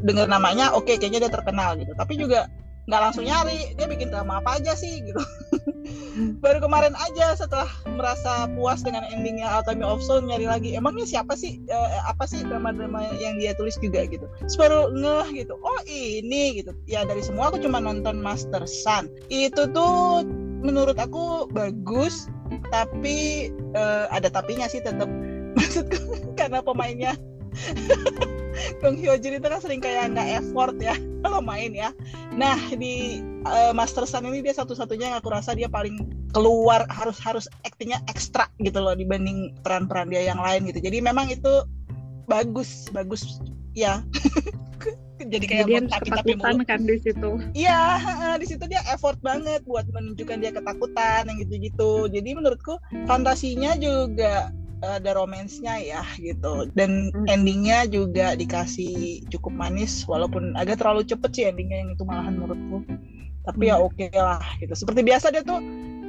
dengar 0.04 0.28
namanya 0.28 0.76
oke 0.76 0.92
kayaknya 0.92 1.28
dia 1.28 1.32
terkenal 1.32 1.80
gitu. 1.80 1.96
Tapi 1.96 2.20
juga 2.20 2.52
nggak 2.86 3.02
langsung 3.02 3.26
nyari 3.26 3.74
dia 3.74 3.90
bikin 3.90 4.14
drama 4.14 4.38
apa 4.38 4.62
aja 4.62 4.78
sih 4.78 5.02
gitu. 5.02 5.18
Baru 6.44 6.62
kemarin 6.62 6.94
aja 6.94 7.34
setelah 7.34 7.70
merasa 7.98 8.46
puas 8.54 8.86
dengan 8.86 9.06
endingnya 9.10 9.50
Alchemy 9.50 9.82
of 9.82 10.06
Soul 10.06 10.26
nyari 10.26 10.46
lagi 10.46 10.78
emangnya 10.78 11.06
siapa 11.06 11.34
sih 11.34 11.62
eh, 11.66 12.02
apa 12.06 12.30
sih 12.30 12.46
drama-drama 12.46 13.10
yang 13.18 13.42
dia 13.42 13.58
tulis 13.58 13.78
juga? 13.82 14.06
gitu. 14.06 14.30
Terus 14.46 14.58
baru 14.58 14.94
ngeh 14.94 15.46
gitu 15.46 15.58
oh 15.58 15.80
ini 15.90 16.62
gitu. 16.62 16.78
Ya 16.86 17.02
dari 17.10 17.26
semua 17.26 17.50
aku 17.50 17.58
cuma 17.58 17.82
nonton 17.82 18.22
Master 18.22 18.62
Sun 18.70 19.10
itu 19.34 19.66
tuh 19.74 20.22
menurut 20.62 20.98
aku 21.02 21.50
bagus 21.50 22.30
tapi 22.70 23.50
eh, 23.74 24.06
ada 24.14 24.30
tapinya 24.30 24.70
sih 24.70 24.82
tetap 24.82 25.10
maksudku 25.58 26.34
karena 26.38 26.62
pemainnya 26.62 27.14
Kong 28.82 28.96
Hyo 29.00 29.16
Jin 29.20 29.38
itu 29.38 29.48
kan 29.48 29.60
sering 29.60 29.82
kayak 29.84 30.16
nggak 30.16 30.44
effort 30.44 30.76
ya 30.80 30.96
kalau 31.24 31.40
main 31.44 31.72
ya 31.76 31.90
nah 32.36 32.58
di 32.74 33.24
eh, 33.46 33.72
Master 33.76 34.08
Sun 34.08 34.28
ini 34.28 34.46
dia 34.46 34.56
satu-satunya 34.56 35.12
yang 35.14 35.18
aku 35.20 35.32
rasa 35.32 35.56
dia 35.56 35.68
paling 35.68 36.08
keluar 36.36 36.84
harus 36.92 37.16
harus 37.22 37.48
aktingnya 37.64 38.00
ekstra 38.12 38.52
gitu 38.60 38.84
loh 38.84 38.96
dibanding 38.96 39.56
peran-peran 39.64 40.12
dia 40.12 40.28
yang 40.28 40.40
lain 40.40 40.68
gitu 40.68 40.84
jadi 40.84 41.00
memang 41.00 41.32
itu 41.32 41.64
bagus 42.28 42.90
bagus 42.92 43.40
ya 43.76 44.02
jadi 45.24 45.46
kayak 45.48 45.64
Jadi 45.66 45.72
dia 45.72 45.80
mulu 45.80 45.96
ketakutan 46.04 46.56
kan 46.68 46.80
di 46.84 46.98
situ. 47.00 47.30
Iya, 47.56 47.80
di 48.36 48.46
situ 48.46 48.64
dia 48.68 48.82
effort 48.92 49.16
banget 49.24 49.64
buat 49.64 49.88
menunjukkan 49.88 50.38
dia 50.44 50.52
ketakutan 50.52 51.32
yang 51.32 51.38
gitu-gitu. 51.40 52.12
Jadi 52.12 52.30
menurutku 52.36 52.76
fantasinya 53.08 53.80
juga 53.80 54.52
ada 54.84 55.12
romansnya 55.16 55.80
ya 55.80 56.04
gitu. 56.20 56.68
Dan 56.76 57.12
Hmm. 57.14 57.28
endingnya 57.32 57.88
juga 57.88 58.36
dikasih 58.36 59.24
cukup 59.32 59.54
manis 59.56 60.04
walaupun 60.10 60.56
agak 60.60 60.82
terlalu 60.84 61.08
cepet 61.08 61.32
sih 61.32 61.44
endingnya 61.48 61.86
yang 61.86 61.90
itu 61.96 62.04
malahan 62.04 62.36
menurutku. 62.36 62.84
Tapi 63.46 63.64
ya 63.70 63.78
oke 63.78 64.10
lah 64.12 64.42
gitu. 64.58 64.74
Seperti 64.74 65.06
biasa 65.06 65.30
dia 65.30 65.46
tuh 65.46 65.62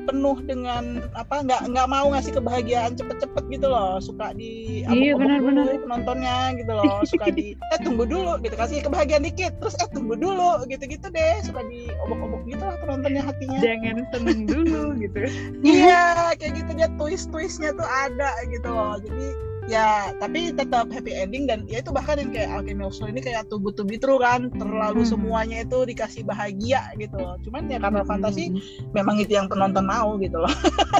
penuh 0.07 0.38
dengan 0.47 1.03
apa 1.12 1.42
nggak 1.42 1.69
nggak 1.75 1.87
mau 1.90 2.07
ngasih 2.14 2.33
kebahagiaan 2.33 2.95
cepet-cepet 2.95 3.45
gitu 3.51 3.66
loh. 3.66 3.99
Suka 3.99 4.33
di 4.33 4.83
Iya, 4.87 5.19
benar-benar. 5.19 5.66
dulu 5.66 5.83
penontonnya 5.85 6.37
gitu 6.57 6.73
loh. 6.73 7.03
Suka 7.03 7.27
di 7.35 7.53
eh 7.75 7.79
tunggu 7.83 8.07
dulu 8.07 8.38
gitu 8.40 8.55
kasih 8.55 8.87
kebahagiaan 8.87 9.27
dikit. 9.27 9.53
Terus 9.59 9.75
eh 9.83 9.88
tunggu 9.90 10.14
dulu 10.14 10.62
gitu-gitu 10.71 11.07
deh. 11.11 11.35
Suka 11.42 11.66
di 11.66 11.90
obok-obok 12.07 12.42
gitu 12.47 12.62
lah 12.62 12.77
penontonnya 12.81 13.23
hatinya. 13.27 13.59
Jangan 13.59 13.97
seneng 14.14 14.40
dulu 14.47 14.83
gitu. 15.03 15.19
iya 15.66 16.31
kayak 16.38 16.62
gitu 16.62 16.71
dia 16.79 16.88
twist 16.97 17.29
twistnya 17.29 17.75
tuh 17.75 17.87
ada 17.87 18.31
gitu 18.49 18.69
loh. 18.71 18.97
Jadi 19.03 19.29
ya 19.66 20.14
tapi 20.22 20.55
tetap 20.55 20.87
happy 20.94 21.11
ending 21.11 21.50
dan 21.50 21.66
ya 21.66 21.83
itu 21.83 21.90
bahkan 21.90 22.22
yang 22.22 22.31
kayak 22.31 22.50
Alchemy 22.55 22.87
of 22.87 22.94
Soul 22.94 23.11
ini 23.11 23.18
kayak 23.18 23.50
tubuh 23.50 23.74
to 23.74 23.83
be 23.83 23.98
true 23.98 24.22
kan 24.22 24.46
terlalu 24.55 25.02
Hmm. 25.02 25.11
semuanya 25.18 25.66
itu 25.66 25.79
dikasih 25.83 26.22
bahagia 26.22 26.87
gitu 26.96 27.18
cuman 27.46 27.66
ya 27.66 27.83
karena 27.83 28.07
Hmm. 28.07 28.11
fantasi 28.11 28.55
memang 28.94 29.18
itu 29.18 29.35
yang 29.35 29.50
penonton 29.50 29.83
mau 29.83 30.14
gitu 30.22 30.38
loh 30.38 30.55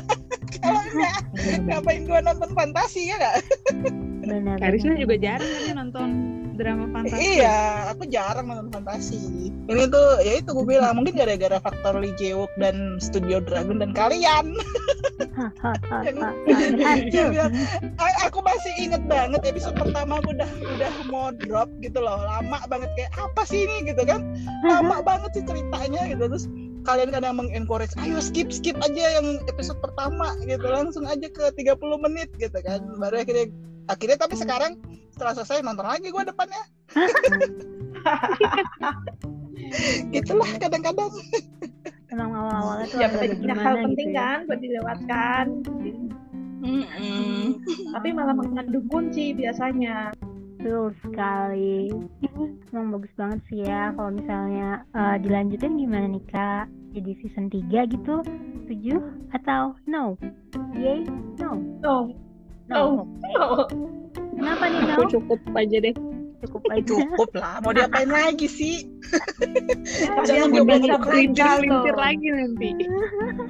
kalau 0.63 0.83
enggak 0.83 1.15
ngapain 1.71 2.03
gua 2.11 2.21
nonton 2.27 2.51
fantasi 2.59 3.15
ya 3.15 3.17
gak? 3.23 3.37
benar 4.27 4.57
Karisma 4.59 4.93
benar. 4.93 5.03
juga 5.03 5.15
jarang 5.17 5.51
kan 5.63 5.75
nonton 5.79 6.09
drama 6.57 6.85
fantasi. 6.89 7.21
iya 7.37 7.59
aku 7.93 8.03
jarang 8.09 8.47
nonton 8.49 8.69
fantasi. 8.73 9.21
Ini 9.67 9.83
tuh 9.87 10.09
ya 10.25 10.41
itu 10.41 10.51
gue 10.51 10.67
bilang 10.67 10.97
mungkin 10.97 11.15
gara-gara 11.15 11.59
faktor 11.59 12.01
Lee 12.01 12.17
Jae-wook 12.17 12.49
dan 12.57 12.97
Studio 12.99 13.39
Dragon 13.41 13.77
dan 13.79 13.93
kalian. 13.93 14.53
Hahaha. 15.37 16.01
Dia 17.13 17.25
bilang, 17.29 17.53
"A- 18.01 18.19
aku 18.25 18.41
masih 18.41 18.73
inget 18.81 19.05
banget 19.05 19.45
episode 19.45 19.77
pertama 19.77 20.17
aku 20.17 20.33
udah 20.33 20.49
udah 20.49 20.93
mau 21.13 21.29
drop 21.45 21.69
gitu 21.85 22.01
loh. 22.01 22.17
Lama 22.25 22.65
banget 22.69 22.89
kayak 22.97 23.13
apa 23.17 23.43
sih 23.45 23.69
ini? 23.69 23.93
gitu 23.93 24.03
kan. 24.09 24.25
Lama 24.65 25.05
banget 25.05 25.37
sih 25.37 25.45
ceritanya 25.45 26.09
gitu. 26.09 26.25
Terus 26.25 26.47
kalian 26.89 27.11
kadang 27.13 27.37
mengencourage 27.37 27.93
ayo 28.01 28.17
skip 28.23 28.49
skip 28.49 28.79
aja 28.81 29.21
yang 29.21 29.43
episode 29.45 29.77
pertama 29.85 30.33
gitu. 30.41 30.65
Langsung 30.65 31.05
aja 31.05 31.29
ke 31.29 31.53
30 31.53 31.77
menit 32.01 32.33
gitu 32.41 32.57
kan. 32.65 32.81
Baru 32.97 33.21
akhirnya 33.21 33.53
akhirnya 33.87 34.19
tapi 34.19 34.35
sekarang 34.35 34.73
setelah 35.15 35.33
selesai 35.33 35.63
nonton 35.63 35.87
lagi 35.87 36.11
gue 36.11 36.25
depannya 36.27 36.63
gitulah 40.15 40.51
kadang-kadang 40.61 41.11
emang 42.13 42.31
awal-awalnya 42.35 42.87
tuh 42.93 42.99
ya 43.01 43.09
gimana 43.35 43.63
hal 43.63 43.75
gitu 43.75 43.85
penting 43.91 44.11
ya. 44.13 44.19
kan 44.19 44.39
buat 44.47 44.61
dilewatkan 44.61 45.45
Mm-mm. 46.57 47.63
tapi 47.95 48.09
malah 48.11 48.35
mengandung 48.35 48.87
kunci 48.91 49.37
biasanya 49.37 50.11
Betul 50.67 50.99
sekali. 50.99 51.95
Emang 52.75 52.91
bagus 52.91 53.15
banget 53.15 53.39
sih 53.47 53.63
ya 53.63 53.95
kalau 53.95 54.19
misalnya 54.19 54.83
eh, 54.99 55.17
dilanjutin 55.23 55.79
gimana 55.79 56.11
nih 56.11 56.27
Kak? 56.27 56.67
Jadi 56.91 57.11
season 57.23 57.47
3 57.55 57.87
gitu? 57.87 58.27
Setuju 58.67 58.99
atau 59.31 59.79
no? 59.87 60.19
Yay? 60.75 61.07
No. 61.39 61.55
no 61.79 62.26
No. 62.69 63.07
No. 63.33 63.45
Oke. 63.61 63.75
no 63.75 63.89
Kenapa 64.33 64.65
nih 64.67 64.81
no? 64.83 64.95
Aku 64.99 65.05
cukup 65.13 65.41
aja 65.53 65.79
deh. 65.81 65.95
Cukup 66.39 66.63
aja. 66.69 66.85
cukup 66.85 67.31
lah 67.33 67.59
mau 67.59 67.73
diapain 67.73 68.07
lagi 68.07 68.45
sih 68.45 68.85
Jangan 70.23 70.53
Jangan 70.53 70.69
baca 70.69 70.77
diobrak-abrik 70.77 71.09
berita 71.33 71.49
Lintir 71.59 71.97
lagi 71.97 72.27
nanti. 72.29 72.71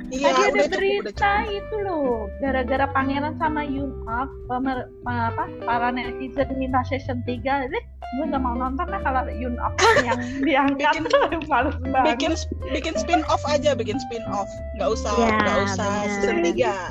iya 0.09 0.31
Tadi 0.31 0.43
ada 0.55 0.65
berita 0.71 1.11
cukup 1.11 1.51
itu 1.51 1.77
loh, 1.83 2.31
gara-gara 2.39 2.87
pangeran 2.89 3.35
sama 3.37 3.67
Yun 3.67 3.91
Up, 4.07 4.31
pemer- 4.47 4.87
apa, 5.05 5.45
para 5.61 5.91
netizen 5.91 6.47
minta 6.55 6.79
season 6.85 7.27
3, 7.27 7.43
jadi 7.67 7.79
gue 8.15 8.25
gak 8.25 8.39
mau 8.39 8.55
nonton 8.55 8.87
lah 8.87 9.03
kalau 9.03 9.27
Yun 9.27 9.59
Up 9.59 9.75
yang 10.07 10.23
diangkat, 10.39 10.95
males 11.51 11.75
banget. 11.85 12.07
bikin 12.15 12.33
bikin 12.71 12.95
spin 12.95 13.21
off 13.27 13.43
aja 13.45 13.75
bikin 13.75 13.99
spin 13.99 14.23
off 14.31 14.47
nggak 14.77 14.89
usah 14.89 15.11
Ya, 15.17 15.35
nggak 15.37 15.59
usah 15.67 15.91
benar. 15.91 16.07
season 16.23 16.37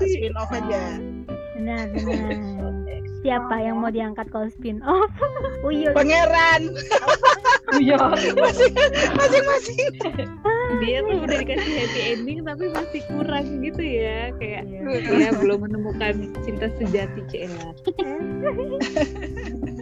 3 0.03 0.11
spin 0.11 0.33
off 0.35 0.51
aja 0.51 0.81
Benar, 1.55 1.87
benar. 1.89 2.37
Siapa 3.23 3.55
yang 3.57 3.81
mau 3.81 3.89
diangkat 3.89 4.27
kalau 4.29 4.45
spin 4.53 4.83
off? 4.85 5.09
Uyul. 5.65 5.89
pangeran 5.97 6.69
Iya. 7.75 7.97
masing-masing 7.97 8.77
Dia 10.79 10.97
tuh 11.01 11.17
udah 11.17 11.37
dikasih 11.41 11.71
happy 11.75 12.01
ending 12.13 12.39
tapi 12.45 12.69
masih 12.69 13.01
kurang 13.09 13.65
gitu 13.65 13.81
ya. 13.81 14.29
Kayak 14.37 14.69
Iya. 14.69 15.09
ya 15.09 15.29
belum 15.33 15.65
menemukan 15.65 16.29
cinta 16.45 16.69
sejati 16.77 17.25
Cila. 17.27 17.73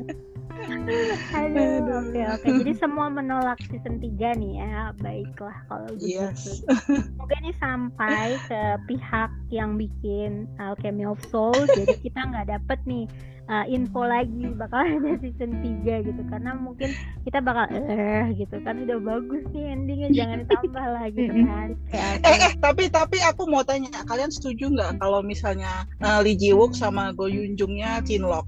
Aduh, 1.34 2.04
oke 2.04 2.22
oke. 2.36 2.48
Jadi 2.60 2.74
semua 2.76 3.08
menolak 3.08 3.60
season 3.66 3.98
3 3.98 4.10
nih 4.36 4.54
ya. 4.60 4.92
Baiklah 5.00 5.58
kalau 5.66 5.88
begitu. 5.92 6.20
yes 6.20 6.64
Semoga 7.08 7.36
ini 7.40 7.52
sampai 7.58 8.20
ke 8.46 8.62
pihak 8.86 9.32
yang 9.50 9.76
bikin 9.76 10.46
Alchemy 10.58 11.06
of 11.06 11.20
Soul. 11.28 11.56
jadi 11.72 11.96
kita 12.00 12.20
nggak 12.22 12.48
dapet 12.50 12.80
nih 12.84 13.06
uh, 13.48 13.66
info 13.66 14.04
lagi 14.04 14.52
bakal 14.54 14.84
ada 14.84 15.16
season 15.20 15.56
3 15.62 16.04
gitu 16.04 16.22
karena 16.28 16.52
mungkin 16.54 16.92
kita 17.24 17.40
bakal 17.40 17.68
eh 17.72 18.36
gitu 18.36 18.60
kan 18.62 18.84
udah 18.84 19.00
bagus 19.00 19.44
nih 19.52 19.66
endingnya 19.72 20.10
jangan 20.12 20.38
ditambah 20.44 20.86
lagi 20.92 21.20
gitu 21.22 21.42
kan. 21.44 21.68
Kayak 21.88 22.12
eh 22.22 22.38
eh 22.42 22.54
tapi 22.60 22.84
tapi 22.88 23.18
aku 23.24 23.48
mau 23.48 23.64
tanya 23.64 23.88
kalian 24.04 24.30
setuju 24.30 24.68
nggak 24.70 25.00
kalau 25.00 25.24
misalnya 25.24 25.88
uh, 26.00 26.20
Lee 26.20 26.36
Ji 26.36 26.52
Wook 26.52 26.74
sama 26.74 27.12
Go 27.12 27.26
Yun 27.26 27.56
Jungnya 27.56 28.04
cinlok 28.04 28.44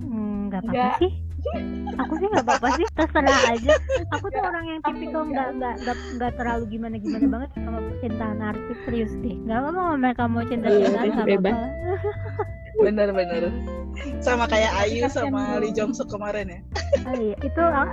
Hmm, 0.00 0.50
nggak 0.50 0.62
Nggak. 0.66 0.94
apa-apa 0.94 1.02
sih 1.02 1.12
aku 2.00 2.12
sih 2.20 2.26
nggak 2.30 2.44
apa-apa 2.46 2.68
sih 2.76 2.86
terserah 2.94 3.40
aja. 3.52 3.72
Aku 4.18 4.26
tuh 4.30 4.42
orang 4.42 4.64
yang 4.66 4.80
tipikal 4.84 5.22
nggak 5.26 5.48
nggak 5.58 5.74
nggak 5.84 5.96
nggak 6.16 6.32
terlalu 6.38 6.64
gimana 6.70 6.94
gimana 7.00 7.26
banget 7.26 7.50
sama 7.60 7.78
percintaan 7.84 8.38
artis 8.40 8.78
serius 8.86 9.12
deh. 9.20 9.36
Nggak 9.46 9.58
apa-apa 9.60 9.80
kalau 9.80 9.96
mereka 9.98 10.22
mau 10.28 10.42
cinta 10.46 10.68
cintaan 10.68 11.06
nggak 11.10 11.26
Bebas. 11.28 11.54
apa-apa. 11.54 12.44
Bener-bener 12.80 13.44
sama 14.24 14.44
kayak 14.48 14.72
Ayu 14.86 15.04
sama 15.10 15.60
Lee 15.60 15.74
Jong 15.74 15.92
Suk 15.92 16.08
kemarin 16.08 16.48
ya. 16.48 16.60
Oh 17.04 17.14
iya 17.18 17.36
itu 17.44 17.60
ah, 17.60 17.86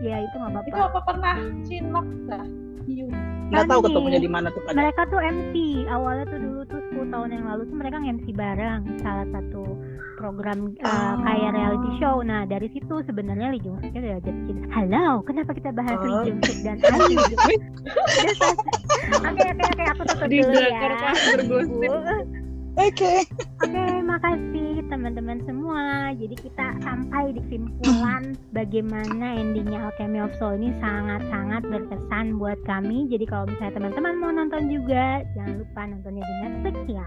ya 0.00 0.16
itu 0.24 0.36
nggak 0.38 0.64
Itu 0.66 0.76
apa-apa 0.78 0.98
apa 0.98 1.00
pernah 1.04 1.36
cinlok 1.66 2.06
dah? 2.30 2.44
Nggak 3.52 3.68
tahu 3.68 3.80
Kan 3.84 3.86
ketemunya 3.92 4.20
di 4.20 4.30
mana 4.32 4.48
tuh 4.48 4.62
pada 4.64 4.76
mereka 4.80 5.02
tuh 5.12 5.20
MC 5.20 5.84
awalnya 5.92 6.24
tuh 6.24 6.40
dulu 6.40 6.60
tuh 6.64 6.80
10 6.96 7.12
tahun 7.12 7.28
yang 7.36 7.44
lalu 7.44 7.62
tuh 7.68 7.76
mereka 7.76 7.96
MC 8.00 8.26
bareng 8.32 8.82
salah 9.04 9.28
satu 9.28 9.64
program 10.22 10.70
uh, 10.78 10.86
Oh. 10.86 11.14
kayak 11.26 11.50
reality 11.50 11.90
show 11.98 12.22
nah 12.22 12.46
dari 12.46 12.70
situ 12.70 12.94
sebenarnya 13.02 13.50
Lee 13.50 13.58
Jung 13.58 13.82
Suknya 13.82 13.98
udah 14.00 14.22
jadi 14.22 14.40
cinta 14.46 14.66
halo 14.70 15.18
kenapa 15.26 15.50
kita 15.50 15.74
bahas 15.74 15.98
Lee 15.98 16.14
Oh. 16.14 16.22
Jung 16.22 16.40
Suk 16.46 16.58
dan 16.62 16.76
Ayu 16.78 17.18
oke 19.26 19.42
oke 19.42 19.64
oke 19.66 19.82
aku 19.90 20.02
tutup 20.06 20.28
Di 20.30 20.38
dulu 20.38 20.54
ya 20.54 20.78
oke 22.72 23.14
Oke, 23.62 23.84
makasih 24.02 24.82
teman-teman 24.90 25.38
semua. 25.46 26.10
Jadi 26.18 26.34
kita 26.34 26.74
sampai 26.82 27.30
di 27.30 27.40
kesimpulan 27.46 28.34
bagaimana 28.50 29.38
endingnya 29.38 29.86
Alchemy 29.86 30.18
of 30.18 30.34
Soul 30.40 30.58
ini 30.58 30.74
sangat-sangat 30.82 31.62
berkesan 31.62 32.42
buat 32.42 32.58
kami. 32.66 33.06
Jadi 33.06 33.22
kalau 33.28 33.46
misalnya 33.46 33.76
teman-teman 33.78 34.14
mau 34.18 34.32
nonton 34.34 34.66
juga, 34.66 35.22
jangan 35.36 35.62
lupa 35.62 35.80
nontonnya 35.84 36.24
di 36.26 36.34
Netflix 36.42 36.76
ya. 36.90 37.06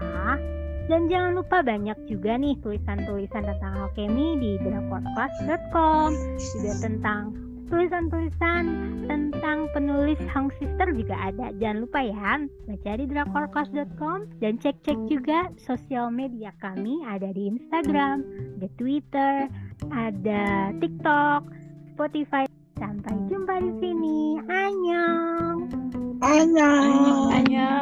Dan 0.86 1.10
jangan 1.10 1.42
lupa 1.42 1.66
banyak 1.66 1.98
juga 2.06 2.38
nih 2.38 2.54
tulisan-tulisan 2.62 3.42
tentang 3.42 3.72
Alchemy 3.74 4.38
di 4.38 4.52
drakorclass.com 4.62 6.14
juga 6.38 6.72
tentang 6.78 7.34
tulisan-tulisan 7.66 8.64
tentang 9.10 9.66
penulis 9.74 10.18
Hang 10.30 10.54
Sister 10.62 10.94
juga 10.94 11.18
ada. 11.18 11.50
Jangan 11.58 11.78
lupa 11.82 12.00
ya, 12.06 12.38
baca 12.70 12.90
di 12.94 13.04
drakorclass.com 13.10 14.30
dan 14.38 14.62
cek-cek 14.62 14.98
juga 15.10 15.50
sosial 15.58 16.14
media 16.14 16.54
kami 16.62 17.02
ada 17.02 17.34
di 17.34 17.50
Instagram, 17.50 18.22
ada 18.58 18.68
Twitter, 18.78 19.34
ada 19.90 20.70
TikTok, 20.78 21.40
Spotify. 21.94 22.46
Sampai 22.76 23.16
jumpa 23.32 23.56
di 23.58 23.72
sini. 23.80 24.36
Annyeong. 24.52 25.58
Annyeong 26.20 27.32
Hanya 27.32 27.72